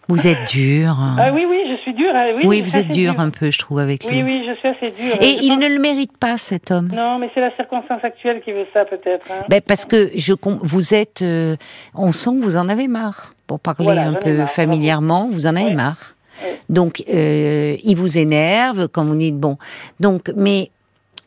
Vous 0.09 0.27
êtes 0.27 0.47
dur. 0.51 0.97
Ah 1.19 1.31
oui, 1.33 1.47
oui, 1.49 1.61
je 1.71 1.81
suis 1.83 1.95
dure. 1.95 2.13
Ah 2.15 2.27
oui, 2.37 2.43
oui 2.47 2.63
vous 2.63 2.77
êtes 2.77 2.89
dur 2.89 3.19
un 3.19 3.31
peu, 3.31 3.51
je 3.51 3.59
trouve, 3.59 3.79
avec 3.79 4.05
lui. 4.05 4.23
Oui, 4.23 4.23
oui, 4.23 4.47
je 4.47 4.55
suis 4.59 4.69
assez 4.69 4.91
dure. 4.91 5.17
Et 5.21 5.39
il 5.43 5.59
ne 5.59 5.69
le 5.69 5.81
mérite 5.81 6.17
pas, 6.17 6.37
cet 6.37 6.71
homme. 6.71 6.91
Non, 6.95 7.19
mais 7.19 7.31
c'est 7.35 7.41
la 7.41 7.55
circonstance 7.57 8.05
actuelle 8.05 8.43
qui 8.45 8.53
veut 8.53 8.67
ça, 8.73 8.85
peut-être. 8.85 9.27
Hein. 9.31 9.45
Ben, 9.49 9.61
parce 9.67 9.87
que 9.87 10.11
je, 10.15 10.35
vous 10.63 10.95
êtes. 10.95 11.23
Euh, 11.23 11.57
on 11.95 12.13
sent 12.13 12.31
que 12.39 12.45
vous 12.45 12.57
en 12.57 12.69
avez 12.69 12.89
marre. 12.89 13.33
Pour 13.47 13.61
parler 13.61 13.99
un 13.99 14.15
peu 14.15 14.47
familièrement, 14.47 15.29
vous 15.31 15.47
en 15.47 15.57
avez 15.57 15.75
marre. 15.75 16.15
Donc, 16.69 17.03
euh, 17.13 17.77
il 17.85 17.97
vous 17.97 18.19
énerve, 18.19 18.89
comme 18.89 19.09
vous 19.09 19.17
dites, 19.17 19.39
bon. 19.39 19.59
Donc, 20.01 20.33
mais 20.35 20.71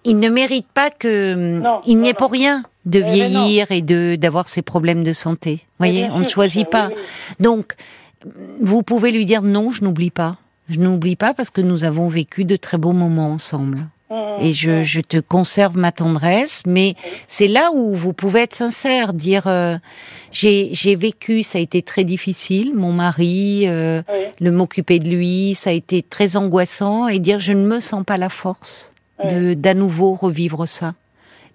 il 0.04 0.18
ne 0.20 0.30
mérite 0.30 0.68
pas 0.74 0.90
que. 0.90 1.62
il 1.86 2.00
n'y 2.00 2.10
est 2.10 2.14
pour 2.14 2.32
rien 2.32 2.64
de 2.86 3.00
vieillir 3.00 3.72
et 3.72 3.82
de 3.82 4.16
d'avoir 4.16 4.48
ces 4.48 4.62
problèmes 4.62 5.04
de 5.04 5.14
santé. 5.14 5.60
Vous 5.62 5.86
voyez, 5.86 6.08
on 6.12 6.20
ne 6.20 6.28
choisit 6.28 6.68
pas. 6.70 6.90
Donc, 7.40 7.76
vous 8.62 8.84
pouvez 8.84 9.12
lui 9.12 9.26
dire 9.26 9.42
non, 9.42 9.70
je 9.70 9.84
n'oublie 9.84 10.12
pas. 10.12 10.38
Je 10.70 10.80
n'oublie 10.80 11.16
pas 11.16 11.34
parce 11.34 11.50
que 11.50 11.62
nous 11.62 11.86
avons 11.86 12.08
vécu 12.08 12.44
de 12.44 12.56
très 12.56 12.78
beaux 12.78 12.94
moments 12.94 13.32
ensemble. 13.32 13.88
Mmh, 14.10 14.16
et 14.40 14.54
je, 14.54 14.84
je, 14.84 15.02
te 15.02 15.18
conserve 15.18 15.78
ma 15.78 15.92
tendresse, 15.92 16.62
mais 16.66 16.96
c'est 17.28 17.48
là 17.48 17.72
où 17.74 17.94
vous 17.94 18.14
pouvez 18.14 18.42
être 18.42 18.56
sincère, 18.56 19.14
dire 19.14 19.48
euh, 19.48 19.78
j'ai 20.32 20.96
vécu, 20.96 21.44
ça 21.44 21.58
a 21.58 21.62
été 21.62 21.82
très 21.82 22.06
difficile, 22.06 22.74
mon 22.74 22.94
mari, 22.94 23.64
euh, 23.66 24.02
le 24.40 24.52
m'occuper 24.52 25.00
de 25.00 25.10
lui, 25.10 25.56
ça 25.56 25.72
a 25.72 25.74
été 25.74 26.04
très 26.04 26.38
angoissant, 26.38 27.10
et 27.10 27.20
dire 27.20 27.40
je 27.40 27.52
ne 27.52 27.66
me 27.66 27.82
sens 27.82 28.04
pas 28.06 28.18
la 28.18 28.30
force 28.30 28.94
de 29.30 29.54
d'à 29.56 29.74
nouveau 29.74 30.14
revivre 30.14 30.68
ça 30.68 30.94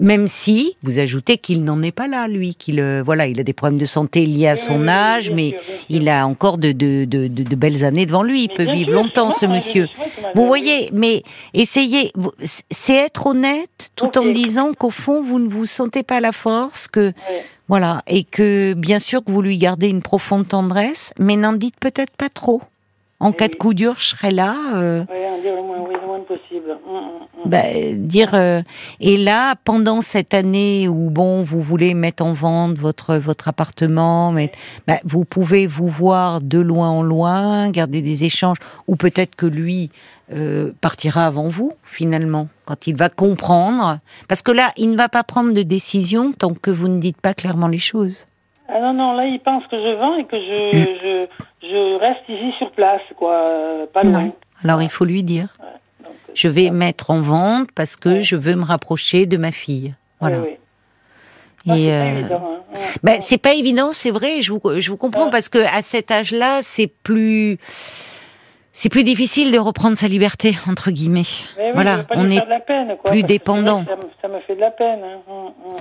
même 0.03 0.27
si 0.27 0.77
vous 0.83 0.99
ajoutez 0.99 1.39
qu'il 1.39 1.63
n'en 1.63 1.81
est 1.81 1.93
pas 1.93 2.09
là, 2.09 2.27
lui, 2.27 2.57
qu'il 2.57 2.81
euh, 2.81 3.05
voilà, 3.05 3.29
il 3.29 3.39
a 3.39 3.45
des 3.45 3.53
problèmes 3.53 3.79
de 3.79 3.85
santé 3.85 4.27
liés 4.27 4.49
à 4.49 4.57
son 4.57 4.89
âge, 4.89 5.31
mais 5.31 5.55
il 5.89 6.09
a 6.09 6.27
encore 6.27 6.59
de, 6.59 6.73
de, 6.73 7.05
de, 7.05 7.29
de, 7.29 7.55
belles 7.55 7.85
années 7.85 8.05
devant 8.05 8.25
lui. 8.25 8.43
Il 8.43 8.49
peut 8.49 8.71
vivre 8.71 8.93
longtemps, 8.93 9.31
ce 9.31 9.47
monsieur. 9.47 9.87
Vous 10.35 10.47
voyez, 10.47 10.91
mais 10.93 11.23
essayez, 11.55 12.13
c'est 12.71 12.97
être 12.97 13.29
honnête, 13.29 13.91
tout 13.95 14.19
en 14.19 14.27
disant 14.27 14.73
qu'au 14.77 14.91
fond, 14.91 15.23
vous 15.23 15.39
ne 15.39 15.49
vous 15.49 15.67
sentez 15.67 16.03
pas 16.03 16.21
la 16.21 16.33
force, 16.33 16.89
que 16.89 17.13
voilà, 17.69 18.03
et 18.09 18.25
que 18.25 18.75
bien 18.75 18.99
sûr 18.99 19.25
que 19.25 19.31
vous 19.31 19.41
lui 19.41 19.57
gardez 19.57 19.89
une 19.89 20.03
profonde 20.03 20.49
tendresse, 20.49 21.15
mais 21.21 21.37
n'en 21.37 21.53
dites 21.53 21.77
peut-être 21.79 22.17
pas 22.17 22.29
trop. 22.29 22.61
En 23.21 23.31
cas 23.31 23.47
de 23.47 23.55
coup 23.55 23.73
dur, 23.73 23.95
je 23.99 24.07
serai 24.07 24.33
là. 24.33 24.57
Euh, 24.75 25.05
possible. 26.23 26.79
Mm, 26.87 26.95
mm, 26.95 27.45
mm. 27.45 27.51
Bah, 27.51 27.63
dire 27.95 28.31
euh, 28.35 28.63
et 29.01 29.17
là 29.17 29.55
pendant 29.65 30.01
cette 30.01 30.35
année 30.35 30.89
où 30.89 31.11
bon 31.11 31.43
vous 31.43 31.63
voulez 31.63 31.95
mettre 31.95 32.25
en 32.25 32.33
vente 32.33 32.77
votre 32.77 33.17
votre 33.17 33.49
appartement, 33.49 34.33
mais 34.33 34.53
bah, 34.87 34.99
vous 35.05 35.25
pouvez 35.25 35.67
vous 35.67 35.89
voir 35.89 36.41
de 36.41 36.59
loin 36.59 36.91
en 36.91 37.03
loin, 37.03 37.71
garder 37.71 38.03
des 38.03 38.25
échanges, 38.25 38.59
ou 38.87 38.97
peut-être 38.97 39.37
que 39.37 39.47
lui 39.47 39.91
euh, 40.33 40.73
partira 40.81 41.27
avant 41.27 41.49
vous 41.49 41.73
finalement 41.85 42.49
quand 42.65 42.87
il 42.87 42.97
va 42.97 43.09
comprendre, 43.09 43.99
parce 44.29 44.43
que 44.43 44.53
là 44.53 44.73
il 44.77 44.91
ne 44.91 44.97
va 44.97 45.09
pas 45.09 45.25
prendre 45.25 45.53
de 45.53 45.63
décision 45.63 46.33
tant 46.33 46.55
que 46.55 46.71
vous 46.71 46.89
ne 46.89 46.99
dites 46.99 47.21
pas 47.21 47.35
clairement 47.35 47.69
les 47.69 47.79
choses. 47.79 48.27
Ah 48.69 48.81
non 48.81 48.95
non 48.95 49.13
là 49.15 49.27
il 49.27 49.41
pense 49.41 49.65
que 49.67 49.77
je 49.77 49.97
vends 49.99 50.17
et 50.17 50.25
que 50.25 50.37
je 50.37 51.27
je, 51.63 51.69
je 51.69 51.99
reste 51.99 52.27
ici 52.29 52.57
sur 52.59 52.71
place 52.73 53.03
quoi, 53.17 53.87
pas 53.93 54.03
loin. 54.03 54.31
Alors 54.65 54.81
il 54.81 54.89
faut 54.89 55.05
lui 55.05 55.23
dire 55.23 55.49
je 56.35 56.49
vais 56.49 56.71
mettre 56.71 57.11
en 57.11 57.21
vente 57.21 57.71
parce 57.75 57.97
que 57.97 58.21
je 58.21 58.37
veux 58.37 58.55
me 58.55 58.65
rapprocher 58.65 59.27
de 59.27 59.37
ma 59.37 59.53
fille. 59.53 59.95
Voilà. 60.21 60.41
Oui, 60.41 60.57
Et 61.67 61.71
c'est 61.71 61.91
pas, 61.91 61.93
euh, 61.93 62.19
évident, 62.19 62.43
hein. 62.45 62.79
ben, 63.03 63.21
c'est 63.21 63.39
pas 63.39 63.55
évident, 63.55 63.93
c'est 63.93 64.11
vrai. 64.11 64.43
Je 64.43 64.53
vous, 64.53 64.61
je 64.79 64.91
vous 64.91 64.97
comprends 64.97 65.31
parce 65.31 65.49
que 65.49 65.59
à 65.59 65.83
cet 65.83 66.11
âge-là, 66.11 66.61
c'est 66.63 66.89
plus 66.89 67.59
c'est 68.75 68.89
plus 68.89 69.05
difficile 69.05 69.53
de 69.53 69.59
reprendre 69.59 69.97
sa 69.97 70.09
liberté 70.09 70.57
entre 70.69 70.91
guillemets. 70.91 71.23
voilà, 71.75 72.07
on 72.15 72.31
est 72.31 72.41
peine, 72.67 72.97
plus 73.05 73.23
dépendant. 73.23 73.85
Ça, 74.23 74.29
me 74.29 74.41
fait 74.41 74.55
de 74.55 74.61
la 74.61 74.71
peine. 74.71 75.01
Hein. 75.05 75.19
Hum, 75.29 75.47
hum. 75.47 75.77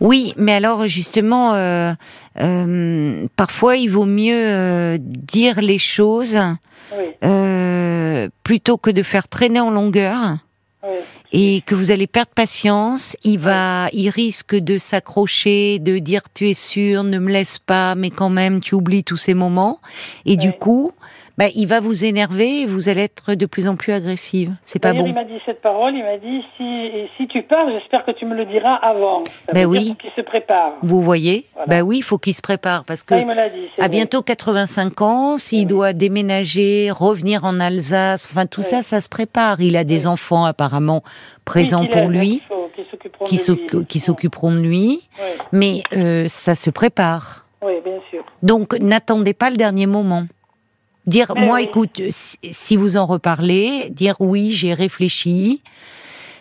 Oui, 0.00 0.34
mais 0.36 0.52
alors 0.52 0.86
justement, 0.86 1.54
euh, 1.54 1.92
euh, 2.40 3.26
parfois 3.36 3.76
il 3.76 3.88
vaut 3.88 4.04
mieux 4.04 4.34
euh, 4.34 4.98
dire 5.00 5.62
les 5.62 5.78
choses 5.78 6.38
euh, 7.24 8.28
plutôt 8.42 8.76
que 8.76 8.90
de 8.90 9.02
faire 9.02 9.28
traîner 9.28 9.60
en 9.60 9.70
longueur. 9.70 10.38
Et 11.32 11.62
que 11.66 11.74
vous 11.74 11.90
allez 11.90 12.06
perdre 12.06 12.30
patience, 12.34 13.16
il 13.24 13.38
va, 13.38 13.88
il 13.92 14.08
risque 14.08 14.54
de 14.54 14.78
s'accrocher, 14.78 15.78
de 15.80 15.98
dire 15.98 16.22
tu 16.32 16.48
es 16.48 16.54
sûr, 16.54 17.02
ne 17.02 17.18
me 17.18 17.32
laisse 17.32 17.58
pas, 17.58 17.94
mais 17.94 18.10
quand 18.10 18.30
même 18.30 18.60
tu 18.60 18.74
oublies 18.74 19.04
tous 19.04 19.16
ces 19.16 19.34
moments. 19.34 19.80
Et 20.26 20.36
du 20.36 20.52
coup, 20.52 20.92
bah, 21.36 21.46
il 21.56 21.66
va 21.66 21.80
vous 21.80 22.04
énerver 22.04 22.60
et 22.60 22.66
vous 22.66 22.88
allez 22.88 23.02
être 23.02 23.34
de 23.34 23.46
plus 23.46 23.66
en 23.66 23.74
plus 23.74 23.92
agressive. 23.92 24.54
C'est 24.62 24.78
pas 24.78 24.92
bon. 24.92 25.06
Il 25.06 25.14
m'a 25.14 25.24
dit 25.24 25.40
cette 25.44 25.60
parole, 25.60 25.94
il 25.96 26.04
m'a 26.04 26.16
dit 26.18 26.42
si, 26.56 27.08
si 27.16 27.26
tu 27.26 27.42
pars, 27.42 27.68
j'espère 27.70 28.04
que 28.04 28.12
tu 28.12 28.24
me 28.24 28.36
le 28.36 28.44
diras 28.44 28.76
avant. 28.76 29.24
Ça 29.46 29.52
ben 29.52 29.66
oui. 29.66 29.96
Qu'il 30.00 30.12
se 30.14 30.20
prépare. 30.20 30.74
Vous 30.82 31.02
voyez 31.02 31.46
Ben 31.66 31.82
oui, 31.82 31.98
il 31.98 32.02
faut 32.02 32.18
qu'il 32.18 32.34
se 32.34 32.42
prépare 32.42 32.84
parce 32.84 33.02
que 33.02 33.14
à 33.80 33.88
bientôt 33.88 34.22
85 34.22 35.02
ans, 35.02 35.38
s'il 35.38 35.66
doit 35.66 35.92
déménager, 35.92 36.92
revenir 36.92 37.44
en 37.44 37.58
Alsace, 37.58 38.28
enfin 38.30 38.46
tout 38.46 38.62
ça, 38.62 38.82
ça 38.82 39.00
se 39.00 39.08
prépare. 39.08 39.60
Il 39.60 39.76
a 39.76 39.82
des 39.82 40.06
enfants 40.06 40.44
apparemment 40.44 41.02
présents 41.44 41.86
pour 41.86 42.08
lui, 42.08 42.42
qui 43.26 44.00
s'occuperont 44.00 44.52
de 44.52 44.60
lui, 44.60 45.08
mais 45.52 45.82
euh, 45.94 46.26
ça 46.28 46.54
se 46.54 46.70
prépare. 46.70 47.46
Oui, 47.62 47.74
bien 47.84 47.98
sûr. 48.10 48.24
Donc 48.42 48.74
n'attendez 48.74 49.34
pas 49.34 49.50
le 49.50 49.56
dernier 49.56 49.86
moment. 49.86 50.26
Dire, 51.06 51.34
ben 51.34 51.44
moi, 51.44 51.60
écoute, 51.60 52.00
si 52.10 52.76
vous 52.76 52.96
en 52.96 53.04
reparlez, 53.04 53.90
dire 53.90 54.16
oui, 54.20 54.52
j'ai 54.52 54.72
réfléchi. 54.72 55.62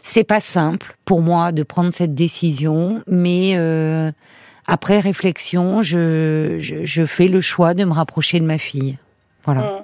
C'est 0.04 0.24
pas 0.24 0.40
simple 0.40 0.96
pour 1.06 1.22
moi 1.22 1.52
de 1.52 1.64
prendre 1.64 1.94
cette 1.94 2.14
décision, 2.14 3.02
mais 3.08 3.54
euh, 3.56 4.12
après 4.68 5.00
réflexion, 5.00 5.82
je, 5.82 6.58
je, 6.60 7.06
fais 7.06 7.28
le 7.28 7.40
choix 7.40 7.74
de 7.74 7.86
me 7.86 7.94
rapprocher 7.94 8.40
de 8.40 8.46
ma 8.46 8.58
fille. 8.58 8.98
Voilà. 9.46 9.62
Hum. 9.62 9.84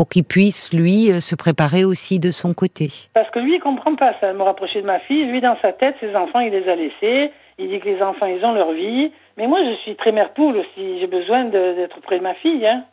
Pour 0.00 0.08
qu'il 0.08 0.24
puisse, 0.24 0.72
lui, 0.72 1.12
euh, 1.12 1.20
se 1.20 1.34
préparer 1.34 1.84
aussi 1.84 2.18
de 2.18 2.30
son 2.30 2.54
côté. 2.54 2.88
Parce 3.12 3.28
que 3.32 3.38
lui, 3.38 3.56
il 3.56 3.60
comprend 3.60 3.94
pas 3.96 4.14
ça, 4.18 4.32
me 4.32 4.42
rapprocher 4.42 4.80
de 4.80 4.86
ma 4.86 4.98
fille. 5.00 5.26
Lui, 5.26 5.42
dans 5.42 5.58
sa 5.60 5.74
tête, 5.74 5.94
ses 6.00 6.16
enfants, 6.16 6.40
il 6.40 6.52
les 6.52 6.66
a 6.70 6.74
laissés. 6.74 7.30
Il 7.58 7.68
dit 7.68 7.80
que 7.80 7.84
les 7.90 8.00
enfants, 8.00 8.24
ils 8.24 8.42
ont 8.42 8.54
leur 8.54 8.72
vie. 8.72 9.12
Mais 9.36 9.46
moi, 9.46 9.58
je 9.62 9.74
suis 9.82 9.96
très 9.96 10.10
mère 10.10 10.32
poule 10.32 10.56
aussi. 10.56 11.00
J'ai 11.00 11.06
besoin 11.06 11.44
d'être 11.44 12.00
près 12.00 12.16
de 12.16 12.22
ma 12.22 12.32
fille. 12.32 12.66
Hein 12.66 12.84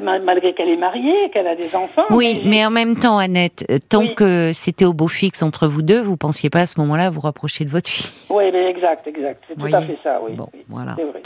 malgré 0.00 0.52
qu'elle 0.52 0.68
est 0.68 0.76
mariée, 0.76 1.30
qu'elle 1.32 1.46
a 1.46 1.54
des 1.54 1.72
enfants. 1.76 2.06
Oui, 2.10 2.42
mais, 2.44 2.66
en 2.66 2.70
même 2.70 2.96
temps, 2.96 3.18
Annette, 3.18 3.64
euh, 3.70 3.78
tant 3.88 4.08
que 4.08 4.50
c'était 4.52 4.84
au 4.84 4.92
beau 4.92 5.06
fixe 5.06 5.44
entre 5.44 5.68
vous 5.68 5.82
deux, 5.82 6.00
vous 6.00 6.16
pensiez 6.16 6.50
pas 6.50 6.62
à 6.62 6.66
ce 6.66 6.80
moment-là 6.80 7.10
vous 7.10 7.20
rapprocher 7.20 7.64
de 7.64 7.70
votre 7.70 7.88
fille. 7.88 8.10
Oui, 8.30 8.42
exact, 8.46 9.06
exact. 9.06 9.44
C'est 9.46 9.54
tout 9.54 9.72
à 9.72 9.82
fait 9.82 9.98
ça, 10.02 10.18
oui. 10.24 10.32
Bon, 10.34 10.48
voilà. 10.68 10.94
Vrai. 10.94 11.22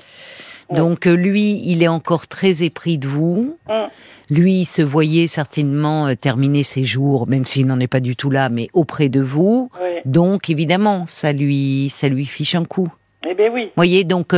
Donc 0.70 1.06
lui, 1.06 1.62
il 1.64 1.82
est 1.82 1.88
encore 1.88 2.26
très 2.26 2.62
épris 2.62 2.98
de 2.98 3.06
vous. 3.08 3.56
Hum. 3.68 3.88
Lui, 4.32 4.64
se 4.64 4.82
voyait 4.82 5.26
certainement 5.26 6.06
euh, 6.06 6.14
terminer 6.14 6.62
ses 6.62 6.84
jours, 6.84 7.28
même 7.28 7.44
s'il 7.44 7.66
n'en 7.66 7.80
est 7.80 7.86
pas 7.86 8.00
du 8.00 8.16
tout 8.16 8.30
là, 8.30 8.48
mais 8.48 8.68
auprès 8.72 9.08
de 9.08 9.20
vous. 9.20 9.70
Donc 10.04 10.48
évidemment, 10.48 11.04
ça 11.06 11.32
lui, 11.32 11.88
ça 11.90 12.08
lui 12.08 12.24
fiche 12.24 12.54
un 12.54 12.64
coup. 12.64 12.90
Eh 13.28 13.34
bien 13.34 13.50
oui. 13.52 13.64
Vous 13.66 13.72
voyez, 13.76 14.04
donc 14.04 14.34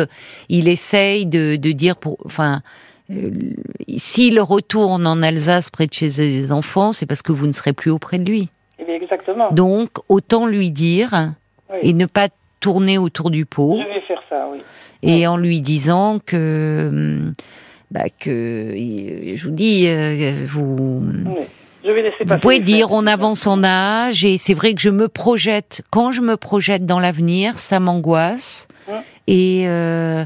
il 0.48 0.68
essaye 0.68 1.26
de, 1.26 1.56
de 1.56 1.72
dire, 1.72 1.96
pour, 1.96 2.16
enfin, 2.24 2.62
euh, 3.10 3.30
s'il 3.96 4.40
retourne 4.40 5.06
en 5.06 5.22
Alsace 5.22 5.70
près 5.70 5.86
de 5.86 5.92
chez 5.92 6.08
ses 6.08 6.52
enfants, 6.52 6.92
c'est 6.92 7.06
parce 7.06 7.22
que 7.22 7.32
vous 7.32 7.46
ne 7.46 7.52
serez 7.52 7.72
plus 7.72 7.90
auprès 7.90 8.18
de 8.18 8.24
lui. 8.24 8.48
Eh 8.78 8.90
exactement. 8.90 9.52
Donc, 9.52 9.90
autant 10.08 10.46
lui 10.46 10.70
dire 10.70 11.32
et 11.82 11.92
ne 11.92 12.06
pas 12.06 12.28
tourner 12.60 12.98
autour 12.98 13.30
du 13.30 13.46
pot. 13.46 13.78
Je 13.78 13.94
vais 13.94 14.00
faire 14.06 14.22
ça, 14.28 14.48
oui. 14.50 14.58
Et 15.02 15.26
en 15.26 15.36
lui 15.36 15.60
disant 15.60 16.18
que, 16.24 17.32
bah, 17.94 18.08
que, 18.18 18.74
je 18.74 19.44
vous 19.44 19.54
dis, 19.54 19.84
euh, 19.86 20.44
vous. 20.48 21.00
Je 21.84 21.90
vais 21.90 22.02
laisser 22.02 22.24
vous 22.26 22.38
pouvez 22.38 22.58
dire 22.58 22.88
on 22.90 23.06
avance 23.06 23.46
en 23.46 23.62
âge 23.62 24.24
et 24.24 24.36
c'est 24.36 24.54
vrai 24.54 24.74
que 24.74 24.80
je 24.80 24.88
me 24.88 25.06
projette. 25.06 25.82
Quand 25.90 26.10
je 26.10 26.20
me 26.20 26.36
projette 26.36 26.86
dans 26.86 26.98
l'avenir, 26.98 27.58
ça 27.60 27.78
m'angoisse. 27.78 28.66
Hum. 28.88 28.96
Et 29.26 29.64
euh, 29.68 30.24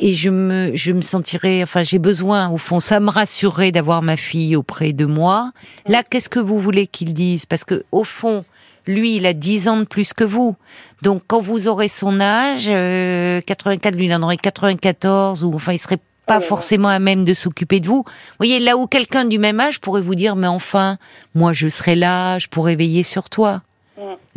et 0.00 0.12
je 0.12 0.28
me 0.28 0.72
je 0.74 0.92
me 0.92 1.00
sentirais 1.00 1.62
enfin 1.62 1.82
j'ai 1.82 1.98
besoin 1.98 2.50
au 2.50 2.58
fond 2.58 2.78
ça 2.78 3.00
me 3.00 3.08
rassurerait 3.08 3.72
d'avoir 3.72 4.02
ma 4.02 4.18
fille 4.18 4.54
auprès 4.54 4.92
de 4.92 5.06
moi. 5.06 5.52
Mm. 5.86 5.92
Là 5.92 6.02
qu'est-ce 6.02 6.28
que 6.28 6.40
vous 6.40 6.58
voulez 6.58 6.86
qu'il 6.86 7.14
dise? 7.14 7.46
Parce 7.46 7.64
que 7.64 7.84
au 7.90 8.04
fond 8.04 8.44
lui 8.86 9.16
il 9.16 9.24
a 9.24 9.32
10 9.32 9.68
ans 9.68 9.76
de 9.78 9.84
plus 9.84 10.12
que 10.12 10.24
vous. 10.24 10.56
Donc 11.00 11.22
quand 11.26 11.40
vous 11.40 11.68
aurez 11.68 11.88
son 11.88 12.20
âge 12.20 12.66
84 12.66 12.74
euh, 12.74 13.96
lui 13.96 14.06
il 14.06 14.14
en 14.14 14.22
aurait 14.22 14.36
94 14.36 15.44
ou 15.44 15.54
enfin 15.54 15.72
il 15.72 15.78
serait 15.78 15.98
pas 16.28 16.40
forcément 16.40 16.88
à 16.88 16.98
même 16.98 17.24
de 17.24 17.34
s'occuper 17.34 17.80
de 17.80 17.88
vous. 17.88 18.04
Vous 18.06 18.36
voyez, 18.38 18.60
là 18.60 18.76
où 18.76 18.86
quelqu'un 18.86 19.24
du 19.24 19.38
même 19.38 19.58
âge 19.58 19.80
pourrait 19.80 20.02
vous 20.02 20.14
dire, 20.14 20.36
mais 20.36 20.46
enfin, 20.46 20.98
moi 21.34 21.52
je 21.52 21.68
serai 21.68 21.94
là, 21.96 22.38
je 22.38 22.46
pourrais 22.46 22.76
veiller 22.76 23.02
sur 23.02 23.28
toi. 23.28 23.62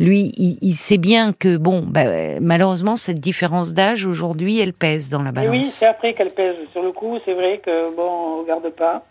Lui, 0.00 0.32
il, 0.36 0.74
sait 0.74 0.98
bien 0.98 1.32
que, 1.32 1.56
bon, 1.56 1.84
bah, 1.86 2.40
malheureusement, 2.40 2.96
cette 2.96 3.20
différence 3.20 3.72
d'âge, 3.72 4.04
aujourd'hui, 4.04 4.58
elle 4.58 4.72
pèse 4.72 5.08
dans 5.08 5.22
la 5.22 5.30
balance. 5.30 5.52
oui, 5.52 5.62
c'est 5.62 5.86
après 5.86 6.14
qu'elle 6.14 6.32
pèse. 6.32 6.56
Sur 6.72 6.82
le 6.82 6.90
coup, 6.90 7.18
c'est 7.24 7.34
vrai 7.34 7.60
que, 7.64 7.94
bon, 7.94 8.02
on 8.02 8.42
regarde 8.42 8.68
pas. 8.70 9.04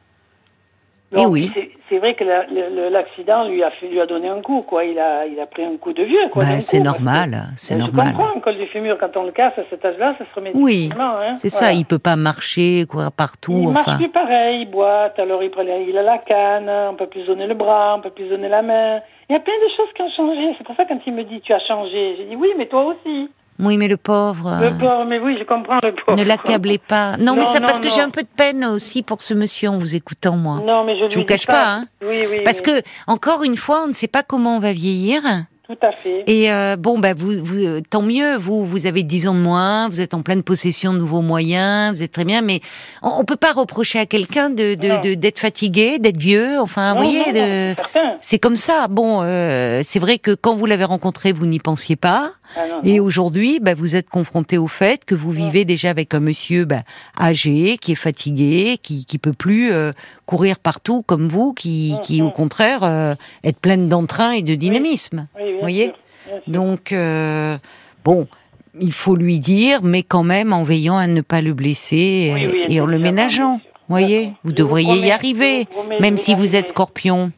Et 1.18 1.26
oui. 1.26 1.52
C'est 1.90 1.98
vrai 1.98 2.16
que 2.16 2.24
l'accident 2.24 3.48
lui 3.50 3.62
a 3.64 3.72
fait, 3.72 3.88
lui 3.88 4.00
a 4.00 4.06
donné 4.06 4.30
un 4.30 4.42
coup, 4.42 4.62
quoi. 4.62 4.86
Il 4.86 4.98
a, 4.98 5.26
il 5.26 5.38
a 5.42 5.46
pris 5.46 5.66
un 5.66 5.76
coup 5.76 5.92
de 5.92 6.04
vieux, 6.04 6.30
quoi. 6.32 6.44
Bah, 6.44 6.60
c'est 6.62 6.80
normal, 6.80 7.50
c'est 7.58 7.76
normal. 7.76 8.08
Je 8.08 8.12
comprends, 8.14 8.38
un 8.38 8.40
col 8.40 8.58
du 8.58 8.66
fémur, 8.68 8.98
quand 8.98 9.18
on 9.18 9.24
le 9.24 9.32
casse 9.32 9.58
à 9.58 9.64
cet 9.70 9.84
âge-là, 9.84 10.16
ça 10.18 10.24
se 10.24 10.34
remet 10.36 10.52
Oui, 10.54 10.90
hein, 10.98 11.36
c'est 11.36 11.50
ça. 11.50 11.74
Il 11.74 11.86
peut 11.86 12.00
pas 12.00 12.16
marcher, 12.16 12.86
courir 12.90 13.12
partout. 13.12 13.60
Il 13.64 13.70
enfin. 13.70 13.92
marche 13.92 13.98
plus 13.98 14.10
pareil, 14.10 14.62
il 14.62 14.72
boite. 14.72 15.20
Alors 15.20 15.44
il, 15.44 15.52
il 15.90 15.98
a 15.98 16.04
la 16.04 16.18
canne, 16.20 16.70
on 16.70 16.96
peut 16.96 17.08
plus 17.08 17.26
donner 17.26 17.48
le 17.48 17.56
bras, 17.56 17.96
on 17.98 18.02
peut 18.02 18.12
plus 18.12 18.30
donner 18.30 18.48
la 18.48 18.62
main. 18.62 19.02
Il 19.30 19.34
y 19.34 19.36
a 19.36 19.40
plein 19.40 19.54
de 19.54 19.70
choses 19.76 19.94
qui 19.94 20.02
ont 20.02 20.12
changé. 20.16 20.56
C'est 20.58 20.64
pour 20.66 20.76
ça 20.76 20.86
quand 20.86 21.00
il 21.06 21.14
me 21.14 21.24
dit 21.24 21.42
tu 21.42 21.54
as 21.54 21.60
changé, 21.68 22.16
j'ai 22.18 22.26
dit 22.26 22.36
oui, 22.38 22.50
mais 22.58 22.68
toi 22.68 22.86
aussi. 22.86 23.30
Oui, 23.60 23.78
mais 23.78 23.88
le 23.88 23.98
pauvre. 23.98 24.58
Le 24.60 24.72
pauvre, 24.78 25.06
mais 25.06 25.20
oui, 25.20 25.36
je 25.40 25.44
comprends 25.44 25.80
le 25.84 25.94
pauvre. 25.94 26.18
Ne 26.18 26.24
l'accablez 26.24 26.80
pas. 26.80 27.18
Non, 27.18 27.36
mais 27.36 27.46
c'est 27.46 27.60
parce 27.62 27.80
que 27.80 27.90
j'ai 27.90 28.02
un 28.02 28.10
peu 28.10 28.24
de 28.24 28.28
peine 28.36 28.66
aussi 28.66 29.04
pour 29.04 29.22
ce 29.22 29.34
monsieur 29.36 29.70
en 29.70 29.78
vous 29.78 29.96
écoutant, 29.96 30.36
moi. 30.36 30.62
Non, 30.66 30.84
mais 30.84 30.98
je 30.98 31.06
ne 31.06 31.14
vous 31.22 31.26
cache 31.26 31.46
pas. 31.46 31.68
hein. 31.76 31.86
Oui, 32.02 32.24
oui. 32.30 32.42
Parce 32.44 32.62
que, 32.62 32.82
encore 33.08 33.44
une 33.44 33.56
fois, 33.58 33.84
on 33.84 33.88
ne 33.88 33.94
sait 33.94 34.08
pas 34.08 34.24
comment 34.24 34.56
on 34.56 34.60
va 34.60 34.74
vieillir. 34.74 35.22
Tout 35.72 35.88
à 35.88 35.94
fait. 35.94 36.24
Et 36.28 36.52
euh, 36.52 36.76
bon, 36.76 37.00
bah, 37.00 37.14
vous, 37.14 37.32
vous, 37.42 37.60
euh, 37.60 37.82
tant 37.90 38.02
mieux. 38.02 38.36
Vous, 38.36 38.66
vous 38.66 38.88
avez 38.88 39.04
10 39.04 39.30
ans 39.30 39.34
de 39.34 39.40
moins, 39.40 39.88
vous 39.88 40.02
êtes 40.02 40.14
en 40.14 40.22
pleine 40.22 40.44
possession 40.44 40.92
de 40.92 40.98
nouveaux 40.98 41.22
moyens, 41.22 41.96
vous 41.96 42.04
êtes 42.04 42.12
très 42.12 42.26
bien. 42.26 42.42
Mais 42.42 42.60
on, 43.02 43.20
ne 43.20 43.24
peut 43.24 43.38
pas 43.38 43.54
reprocher 43.54 43.98
à 43.98 44.06
quelqu'un 44.06 44.50
de, 44.50 44.76
de, 44.76 45.14
d'être 45.14 45.40
fatigué, 45.40 45.98
d'être 45.98 46.20
vieux. 46.20 46.60
Enfin, 46.60 46.94
vous 46.94 47.04
voyez, 47.04 47.32
de... 47.32 47.82
c'est 48.20 48.38
comme 48.38 48.58
ça. 48.58 48.88
Bon, 48.90 49.20
euh, 49.22 49.80
c'est 49.86 50.00
vrai 50.00 50.18
que 50.18 50.32
quand 50.32 50.58
vous 50.58 50.66
l'avez 50.66 50.84
rencontré, 50.84 51.32
vous 51.32 51.46
n'y 51.46 51.60
pensiez 51.60 51.96
pas. 51.96 52.32
Ah, 52.58 52.62
et 52.84 53.00
aujourd'hui, 53.00 53.62
bah, 53.62 53.74
vous 53.74 53.96
êtes 53.96 54.10
confronté 54.10 54.58
au 54.58 54.68
fait 54.68 55.06
que 55.06 55.16
vous 55.16 55.32
vivez 55.32 55.64
déjà 55.64 55.90
avec 55.90 56.14
un 56.14 56.20
monsieur 56.20 56.66
bah, 56.66 56.82
âgé, 57.18 57.78
qui 57.78 57.94
est 57.94 57.96
fatigué, 57.96 58.78
qui 58.82 59.06
qui 59.06 59.18
peut 59.20 59.32
plus 59.32 59.72
euh, 59.72 59.94
courir 60.26 60.60
partout 60.60 61.02
comme 61.02 61.28
vous, 61.28 61.54
qui, 61.54 61.96
qui 62.04 62.22
au 62.22 62.30
contraire 62.30 62.84
euh, 62.84 63.16
est 63.44 63.58
pleine 63.58 63.88
d'entrain 63.88 64.32
et 64.32 64.42
de 64.42 64.56
dynamisme. 64.56 65.28
Vous 65.62 65.66
voyez 65.66 65.94
Donc 66.48 66.92
euh, 66.92 67.58
bon, 68.04 68.28
il 68.80 68.94
faut 68.94 69.16
lui 69.16 69.40
dire, 69.40 69.80
mais 69.84 70.04
quand 70.04 70.24
même 70.24 70.54
en 70.54 70.64
veillant 70.64 70.98
à 70.98 71.08
ne 71.08 71.22
pas 71.22 71.42
le 71.42 71.54
blesser 71.54 72.52
et, 72.68 72.82
en 72.82 72.86
le 72.86 72.98
ménageant. 73.00 73.60
Vous 73.88 73.98
voyez, 73.98 74.34
vous 74.44 74.54
devriez 74.54 75.08
y 75.08 75.12
arriver, 75.12 75.68
même 76.00 76.18
si 76.18 76.34
vous 76.34 76.56
êtes 76.56 76.68
scorpion. 76.68 77.32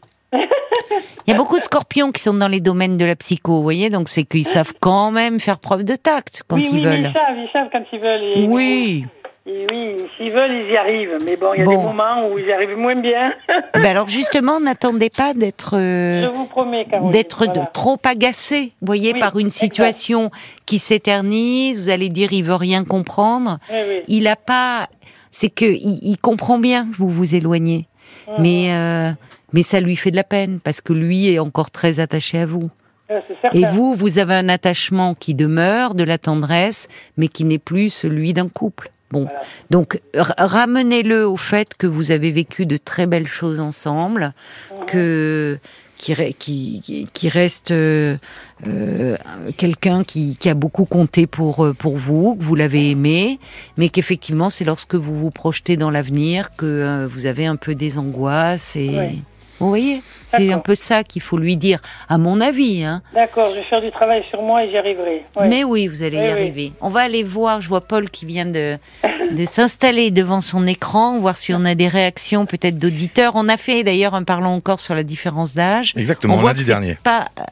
Il 1.25 1.31
y 1.31 1.33
a 1.33 1.37
beaucoup 1.37 1.57
de 1.57 1.63
scorpions 1.63 2.11
qui 2.11 2.21
sont 2.21 2.33
dans 2.33 2.49
les 2.49 2.59
domaines 2.59 2.97
de 2.97 3.05
la 3.05 3.15
psycho, 3.15 3.53
vous 3.53 3.63
voyez, 3.63 3.89
donc 3.89 4.09
c'est 4.09 4.23
qu'ils 4.23 4.47
savent 4.47 4.73
quand 4.79 5.09
même 5.09 5.39
faire 5.39 5.57
preuve 5.57 5.83
de 5.83 5.95
tact 5.95 6.43
quand 6.47 6.57
ils 6.57 6.81
veulent. 6.81 6.99
Ils 6.99 7.13
savent, 7.13 7.37
ils 7.37 7.49
savent 7.53 7.69
quand 7.71 7.83
ils 7.91 7.99
veulent. 7.99 8.49
oui. 8.49 9.05
Oui, 9.45 9.97
s'ils 10.15 10.33
veulent, 10.33 10.53
ils 10.53 10.71
y 10.71 10.77
arrivent. 10.77 11.17
Mais 11.25 11.35
bon, 11.35 11.53
il 11.53 11.59
y 11.59 11.61
a 11.63 11.65
des 11.65 11.75
moments 11.75 12.29
où 12.29 12.39
ils 12.39 12.45
y 12.45 12.51
arrivent 12.53 12.77
moins 12.77 12.95
bien. 12.95 13.33
ben 13.73 13.85
alors 13.85 14.07
justement, 14.07 14.61
n'attendez 14.61 15.09
pas 15.09 15.33
d'être 15.33 15.75
euh, 15.77 16.29
d'être 17.11 17.71
trop 17.73 17.97
agacé, 18.05 18.71
voyez, 18.81 19.13
par 19.13 19.37
une 19.37 19.49
situation 19.49 20.31
qui 20.65 20.79
s'éternise. 20.79 21.83
Vous 21.83 21.89
allez 21.89 22.09
dire, 22.09 22.31
il 22.31 22.43
veut 22.43 22.55
rien 22.55 22.85
comprendre. 22.85 23.57
il 24.07 24.27
a 24.27 24.37
pas, 24.37 24.87
c'est 25.31 25.49
que 25.49 25.65
il, 25.65 26.17
comprend 26.21 26.57
bien 26.57 26.89
que 26.89 26.95
vous 26.97 27.09
vous 27.09 27.35
éloignez, 27.35 27.87
mhm. 28.27 28.35
mais 28.39 28.73
euh, 28.73 29.11
mais 29.51 29.63
ça 29.63 29.81
lui 29.81 29.97
fait 29.97 30.11
de 30.11 30.15
la 30.15 30.23
peine 30.23 30.61
parce 30.61 30.79
que 30.79 30.93
lui 30.93 31.33
est 31.33 31.39
encore 31.39 31.69
très 31.69 31.99
attaché 31.99 32.39
à 32.39 32.45
vous. 32.45 32.69
Et 33.53 33.65
vous, 33.67 33.93
vous 33.93 34.17
avez 34.17 34.33
un 34.33 34.49
attachement 34.49 35.13
qui 35.13 35.35
demeure, 35.35 35.93
de 35.93 36.03
la 36.03 36.17
tendresse, 36.17 36.87
mais 37.17 37.27
qui 37.27 37.43
n'est 37.43 37.59
plus 37.59 37.89
celui 37.89 38.33
d'un 38.33 38.49
couple. 38.49 38.89
Bon, 39.13 39.27
donc 39.69 40.01
ramenez-le 40.15 41.27
au 41.27 41.37
fait 41.37 41.75
que 41.75 41.85
vous 41.85 42.09
avez 42.09 42.31
vécu 42.31 42.65
de 42.65 42.77
très 42.77 43.05
belles 43.05 43.27
choses 43.27 43.59
ensemble, 43.59 44.33
mhm. 44.71 44.85
que 44.87 45.59
qui, 46.39 47.07
qui, 47.13 47.29
reste 47.29 47.69
euh, 47.71 48.17
euh, 48.67 49.15
quelqu'un 49.55 50.03
qui, 50.03 50.37
a 50.45 50.55
beaucoup 50.55 50.85
compté 50.85 51.27
pour, 51.27 51.63
euh, 51.63 51.73
pour 51.73 51.97
vous, 51.97 52.35
que 52.35 52.43
vous 52.43 52.55
l'avez 52.55 52.89
aimé, 52.89 53.39
mais 53.77 53.89
qu'effectivement 53.89 54.49
c'est 54.49 54.65
lorsque 54.65 54.95
vous 54.95 55.15
vous 55.15 55.31
projetez 55.31 55.77
dans 55.77 55.91
l'avenir 55.91 56.49
que 56.57 57.07
vous 57.11 57.27
avez 57.27 57.45
un 57.45 57.55
peu 57.55 57.75
des 57.75 57.97
angoisses 57.99 58.75
et... 58.75 59.21
Vous 59.63 59.69
voyez 59.69 60.01
C'est 60.25 60.51
un 60.51 60.59
peu 60.59 60.75
ça 60.75 61.03
qu'il 61.03 61.21
faut 61.21 61.37
lui 61.37 61.55
dire, 61.55 61.79
à 62.09 62.17
mon 62.17 62.41
avis. 62.41 62.83
Hein. 62.83 63.01
D'accord, 63.13 63.51
je 63.51 63.55
vais 63.59 63.63
faire 63.63 63.81
du 63.81 63.91
travail 63.91 64.23
sur 64.29 64.41
moi 64.41 64.63
et 64.63 64.69
j'y 64.69 64.77
arriverai. 64.77 65.23
Mais 65.47 65.63
oui, 65.63 65.87
vous 65.87 66.03
allez 66.03 66.17
y 66.17 66.27
arriver. 66.27 66.73
On 66.81 66.89
va 66.89 67.01
aller 67.01 67.23
voir, 67.23 67.61
je 67.61 67.69
vois 67.69 67.81
Paul 67.81 68.09
qui 68.09 68.25
vient 68.25 68.45
de, 68.45 68.77
de 69.31 69.45
s'installer 69.45 70.11
devant 70.11 70.41
son 70.41 70.67
écran, 70.67 71.19
voir 71.19 71.37
si 71.37 71.53
on 71.53 71.63
a 71.65 71.75
des 71.75 71.87
réactions 71.87 72.45
peut-être 72.45 72.77
d'auditeurs. 72.77 73.33
On 73.35 73.47
a 73.47 73.57
fait 73.57 73.83
d'ailleurs 73.83 74.15
un 74.15 74.23
parlant 74.23 74.53
encore 74.53 74.79
sur 74.79 74.95
la 74.95 75.03
différence 75.03 75.53
d'âge. 75.53 75.93
Exactement, 75.95 76.41
lundi 76.41 76.65
dernier. 76.65 76.97
Pas... 77.03 77.27
Euh, 77.39 77.43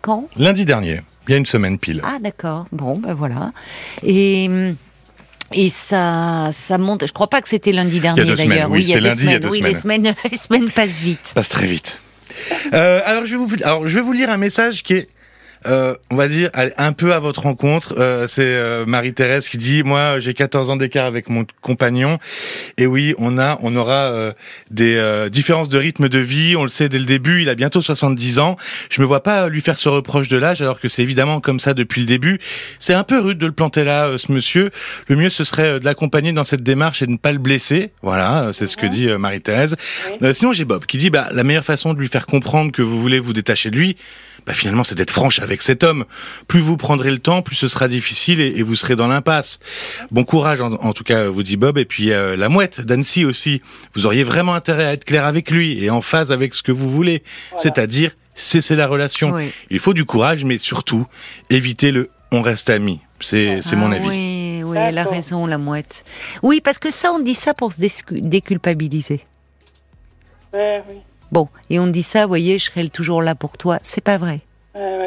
quand? 0.00 0.28
Lundi 0.36 0.64
dernier, 0.64 1.00
il 1.28 1.32
y 1.32 1.34
a 1.34 1.36
une 1.36 1.46
semaine 1.46 1.78
pile. 1.78 2.00
Ah 2.04 2.18
d'accord, 2.20 2.66
bon 2.72 2.96
ben 2.96 3.12
voilà. 3.12 3.52
Et... 4.02 4.48
Et 5.52 5.70
ça, 5.70 6.50
ça 6.52 6.78
monte. 6.78 7.06
Je 7.06 7.12
crois 7.12 7.28
pas 7.28 7.40
que 7.40 7.48
c'était 7.48 7.72
lundi 7.72 8.00
dernier 8.00 8.24
d'ailleurs. 8.24 8.70
Oui, 8.70 8.82
il 8.82 8.88
y 8.88 8.94
a 8.94 9.00
deux 9.00 9.14
semaines. 9.14 9.46
Oui, 9.50 9.60
les 9.60 9.74
semaines, 9.74 10.14
les 10.30 10.38
semaines 10.38 10.70
passent 10.70 11.00
vite. 11.00 11.32
Passent 11.34 11.48
très 11.48 11.66
vite. 11.66 12.00
Euh, 12.72 13.00
alors 13.04 13.26
je 13.26 13.36
vais 13.36 13.44
vous, 13.44 13.48
alors 13.62 13.86
je 13.86 13.94
vais 13.94 14.00
vous 14.00 14.12
lire 14.12 14.30
un 14.30 14.36
message 14.36 14.82
qui 14.82 14.94
est 14.94 15.08
euh, 15.66 15.94
on 16.10 16.16
va 16.16 16.28
dire, 16.28 16.50
un 16.54 16.92
peu 16.92 17.12
à 17.12 17.18
votre 17.18 17.42
rencontre. 17.42 17.94
Euh, 17.98 18.26
c'est 18.26 18.42
euh, 18.42 18.86
Marie-Thérèse 18.86 19.48
qui 19.48 19.58
dit, 19.58 19.82
moi, 19.82 20.20
j'ai 20.20 20.34
14 20.34 20.70
ans 20.70 20.76
d'écart 20.76 21.06
avec 21.06 21.28
mon 21.28 21.44
compagnon. 21.60 22.18
Et 22.78 22.86
oui, 22.86 23.14
on 23.18 23.38
a, 23.38 23.58
on 23.62 23.76
aura 23.76 24.10
euh, 24.12 24.32
des 24.70 25.28
différences 25.30 25.68
de 25.68 25.78
rythme 25.78 26.08
de 26.08 26.18
vie. 26.18 26.56
On 26.56 26.62
le 26.62 26.68
sait 26.68 26.88
dès 26.88 26.98
le 26.98 27.04
début. 27.04 27.42
Il 27.42 27.48
a 27.48 27.54
bientôt 27.54 27.82
70 27.82 28.38
ans. 28.38 28.56
Je 28.90 29.00
me 29.00 29.06
vois 29.06 29.22
pas 29.22 29.48
lui 29.48 29.60
faire 29.60 29.78
ce 29.78 29.88
reproche 29.88 30.28
de 30.28 30.36
l'âge, 30.36 30.62
alors 30.62 30.80
que 30.80 30.88
c'est 30.88 31.02
évidemment 31.02 31.40
comme 31.40 31.60
ça 31.60 31.74
depuis 31.74 32.00
le 32.00 32.06
début. 32.06 32.38
C'est 32.78 32.94
un 32.94 33.04
peu 33.04 33.18
rude 33.18 33.38
de 33.38 33.46
le 33.46 33.52
planter 33.52 33.84
là, 33.84 34.16
ce 34.16 34.32
monsieur. 34.32 34.70
Le 35.08 35.16
mieux, 35.16 35.30
ce 35.30 35.44
serait 35.44 35.78
de 35.78 35.84
l'accompagner 35.84 36.32
dans 36.32 36.44
cette 36.44 36.62
démarche 36.62 37.02
et 37.02 37.06
de 37.06 37.12
ne 37.12 37.16
pas 37.16 37.32
le 37.32 37.38
blesser. 37.38 37.92
Voilà, 38.02 38.50
c'est 38.52 38.66
ce 38.66 38.76
que 38.76 38.86
dit 38.86 39.08
Marie-Thérèse. 39.08 39.76
sinon, 40.32 40.52
j'ai 40.52 40.64
Bob 40.64 40.86
qui 40.86 40.98
dit, 40.98 41.10
bah, 41.10 41.28
la 41.32 41.44
meilleure 41.44 41.64
façon 41.64 41.94
de 41.94 41.98
lui 41.98 42.08
faire 42.08 42.26
comprendre 42.26 42.72
que 42.72 42.82
vous 42.82 43.00
voulez 43.00 43.18
vous 43.18 43.32
détacher 43.32 43.70
de 43.70 43.76
lui, 43.76 43.96
bah, 44.46 44.54
finalement, 44.54 44.84
c'est 44.84 44.94
d'être 44.94 45.10
franche 45.10 45.38
avec 45.40 45.62
cet 45.62 45.84
homme. 45.84 46.04
Plus 46.48 46.60
vous 46.60 46.76
prendrez 46.76 47.10
le 47.10 47.18
temps, 47.18 47.42
plus 47.42 47.56
ce 47.56 47.68
sera 47.68 47.88
difficile 47.88 48.40
et, 48.40 48.62
vous 48.62 48.76
serez 48.76 48.96
dans 48.96 49.08
l'impasse. 49.08 49.58
Bon 50.10 50.24
courage, 50.24 50.60
en, 50.60 50.92
tout 50.92 51.04
cas, 51.04 51.28
vous 51.28 51.42
dit 51.42 51.56
Bob. 51.56 51.78
Et 51.78 51.84
puis 51.84 52.12
euh, 52.12 52.36
la 52.36 52.48
mouette 52.48 52.80
d'Annecy 52.80 53.24
aussi. 53.24 53.62
Vous 53.94 54.06
auriez 54.06 54.24
vraiment 54.24 54.54
intérêt 54.54 54.84
à 54.84 54.92
être 54.92 55.04
clair 55.04 55.24
avec 55.24 55.50
lui 55.50 55.82
et 55.82 55.90
en 55.90 56.00
phase 56.00 56.32
avec 56.32 56.54
ce 56.54 56.62
que 56.62 56.72
vous 56.72 56.90
voulez, 56.90 57.22
c'est-à-dire 57.56 58.12
cesser 58.34 58.76
la 58.76 58.86
relation. 58.86 59.34
Il 59.70 59.78
faut 59.78 59.94
du 59.94 60.04
courage, 60.04 60.44
mais 60.44 60.58
surtout 60.58 61.06
éviter 61.50 61.90
le 61.90 62.10
on 62.32 62.42
reste 62.42 62.70
amis. 62.70 63.00
C'est 63.20 63.60
mon 63.72 63.92
ah 63.92 63.96
avis. 63.96 64.08
Oui, 64.08 64.62
oui, 64.64 64.76
elle 64.78 64.98
a 64.98 65.04
raison, 65.04 65.46
la 65.46 65.58
mouette. 65.58 66.04
Oui, 66.42 66.60
parce 66.60 66.78
que 66.78 66.90
ça, 66.90 67.12
on 67.12 67.18
dit 67.18 67.34
ça 67.34 67.54
pour 67.54 67.72
se 67.72 67.80
déculpabiliser. 68.10 69.20
oui. 70.52 71.00
Bon, 71.32 71.48
et 71.68 71.78
on 71.78 71.86
dit 71.86 72.02
ça, 72.02 72.22
vous 72.22 72.28
voyez, 72.28 72.58
je 72.58 72.66
serai 72.66 72.88
toujours 72.88 73.22
là 73.22 73.34
pour 73.34 73.56
toi. 73.56 73.78
C'est 73.82 74.02
pas 74.02 74.18
vrai. 74.18 74.40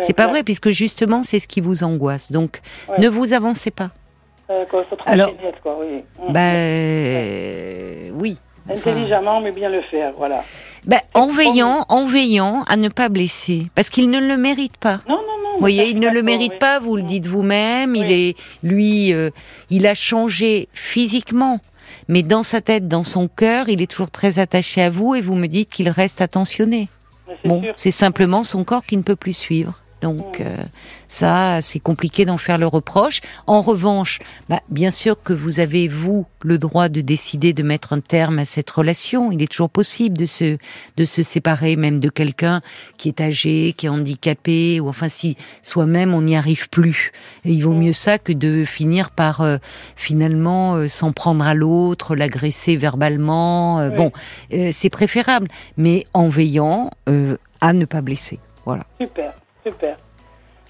c'est 0.01 0.13
pas 0.13 0.27
vrai, 0.27 0.43
puisque 0.43 0.69
justement, 0.69 1.23
c'est 1.23 1.39
ce 1.39 1.47
qui 1.47 1.62
vous 1.62 1.83
angoisse. 1.83 2.31
Donc, 2.31 2.62
ne 2.97 3.07
vous 3.07 3.33
avancez 3.33 3.71
pas. 3.71 3.89
Euh, 4.49 4.65
Alors, 5.05 5.31
quoi, 5.62 5.77
oui. 5.79 6.03
Bah, 6.29 6.53
euh, 6.53 8.09
oui. 8.13 8.38
Intelligemment, 8.69 9.41
mais 9.41 9.51
bien 9.51 9.69
le 9.69 9.81
faire, 9.83 10.13
voilà. 10.17 10.43
Bah, 10.86 11.01
en 11.13 11.27
veillant, 11.27 11.86
en 11.89 12.05
veillant 12.05 12.63
à 12.67 12.75
ne 12.75 12.89
pas 12.89 13.09
blesser, 13.09 13.67
parce 13.75 13.89
qu'il 13.89 14.09
ne 14.09 14.19
le 14.19 14.38
mérite 14.38 14.77
pas. 14.77 15.01
Non, 15.07 15.15
non, 15.15 15.43
non. 15.43 15.53
Vous 15.55 15.59
voyez, 15.59 15.89
il 15.89 15.99
ne 15.99 16.09
le 16.09 16.23
mérite 16.23 16.59
pas. 16.59 16.79
Vous 16.79 16.95
le 16.95 17.03
dites 17.03 17.25
vous-même. 17.25 17.95
Il 17.95 18.12
est, 18.12 18.36
lui, 18.63 19.13
euh, 19.13 19.29
il 19.69 19.86
a 19.86 19.95
changé 19.95 20.67
physiquement 20.73 21.59
mais 22.07 22.23
dans 22.23 22.43
sa 22.43 22.61
tête, 22.61 22.87
dans 22.87 23.03
son 23.03 23.27
cœur, 23.27 23.69
il 23.69 23.81
est 23.81 23.87
toujours 23.89 24.11
très 24.11 24.39
attaché 24.39 24.81
à 24.81 24.89
vous 24.89 25.15
et 25.15 25.21
vous 25.21 25.35
me 25.35 25.47
dites 25.47 25.69
qu'il 25.69 25.89
reste 25.89 26.21
attentionné. 26.21 26.89
Bon, 27.45 27.61
c'est 27.75 27.91
simplement 27.91 28.43
son 28.43 28.63
corps 28.63 28.85
qui 28.85 28.97
ne 28.97 29.01
peut 29.01 29.15
plus 29.15 29.33
suivre. 29.33 29.82
Donc 30.03 30.41
euh, 30.41 30.57
ça, 31.07 31.61
c'est 31.61 31.79
compliqué 31.79 32.25
d'en 32.25 32.37
faire 32.37 32.57
le 32.57 32.67
reproche. 32.67 33.21
En 33.47 33.61
revanche, 33.61 34.19
bah, 34.49 34.59
bien 34.69 34.91
sûr 34.91 35.15
que 35.23 35.31
vous 35.31 35.61
avez, 35.61 35.87
vous, 35.87 36.25
le 36.41 36.57
droit 36.57 36.89
de 36.89 36.99
décider 36.99 37.53
de 37.53 37.63
mettre 37.63 37.93
un 37.93 38.01
terme 38.01 38.37
à 38.37 38.43
cette 38.45 38.69
relation. 38.69 39.31
Il 39.31 39.41
est 39.41 39.49
toujours 39.49 39.69
possible 39.69 40.17
de 40.17 40.25
se, 40.25 40.57
de 40.97 41.05
se 41.05 41.23
séparer 41.23 41.77
même 41.77 42.01
de 42.01 42.09
quelqu'un 42.09 42.61
qui 42.97 43.07
est 43.07 43.21
âgé, 43.21 43.73
qui 43.77 43.85
est 43.85 43.89
handicapé, 43.89 44.81
ou 44.81 44.89
enfin 44.89 45.07
si 45.07 45.37
soi-même 45.61 46.13
on 46.13 46.23
n'y 46.23 46.35
arrive 46.35 46.67
plus. 46.69 47.13
il 47.45 47.63
vaut 47.63 47.73
mieux 47.73 47.93
ça 47.93 48.17
que 48.17 48.33
de 48.33 48.65
finir 48.65 49.11
par 49.11 49.39
euh, 49.39 49.57
finalement 49.95 50.75
euh, 50.75 50.89
s'en 50.89 51.13
prendre 51.13 51.47
à 51.47 51.53
l'autre, 51.53 52.17
l'agresser 52.17 52.75
verbalement. 52.75 53.89
Bon, 53.89 54.11
c'est 54.49 54.89
préférable, 54.89 55.47
mais 55.77 56.05
en 56.13 56.27
veillant 56.27 56.91
à 57.61 57.71
ne 57.71 57.85
pas 57.85 58.01
blesser. 58.01 58.39
Voilà. 58.65 58.85
Super. 58.99 59.33
Super. 59.65 59.97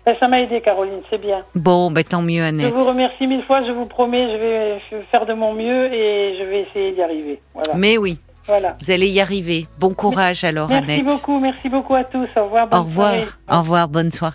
Ben, 0.06 0.16
ça 0.20 0.28
m'a 0.28 0.42
aidé, 0.42 0.60
Caroline, 0.60 1.02
c'est 1.10 1.18
bien. 1.18 1.44
Bon, 1.56 1.90
ben, 1.90 2.04
tant 2.04 2.22
mieux, 2.22 2.44
Annette. 2.44 2.70
Je 2.70 2.74
vous 2.74 2.86
remercie 2.86 3.26
mille 3.26 3.44
fois, 3.44 3.64
je 3.66 3.72
vous 3.72 3.86
promets, 3.86 4.32
je 4.34 4.38
vais 4.38 5.04
faire 5.12 5.26
de 5.26 5.34
mon 5.34 5.54
mieux 5.54 5.94
et 5.94 6.38
je 6.38 6.44
vais 6.44 6.62
essayer 6.62 6.92
d'y 6.92 7.02
arriver. 7.02 7.40
Voilà. 7.54 7.74
Mais 7.76 7.98
oui. 7.98 8.20
Voilà. 8.46 8.76
Vous 8.82 8.92
allez 8.92 9.08
y 9.08 9.22
arriver. 9.22 9.68
Bon 9.80 9.94
courage 9.94 10.44
alors, 10.44 10.68
merci 10.68 10.84
Annette. 10.84 11.06
Merci 11.06 11.18
beaucoup, 11.18 11.40
merci 11.40 11.70
beaucoup 11.70 11.96
à 11.96 12.04
tous. 12.04 12.28
Au 12.36 12.44
revoir. 12.44 12.68
Bonne 12.68 12.80
au 12.80 12.84
revoir. 12.84 13.14
Soirée. 13.14 13.28
Au 13.50 13.60
revoir, 13.60 13.88
bonne 13.88 14.12
soirée. 14.12 14.32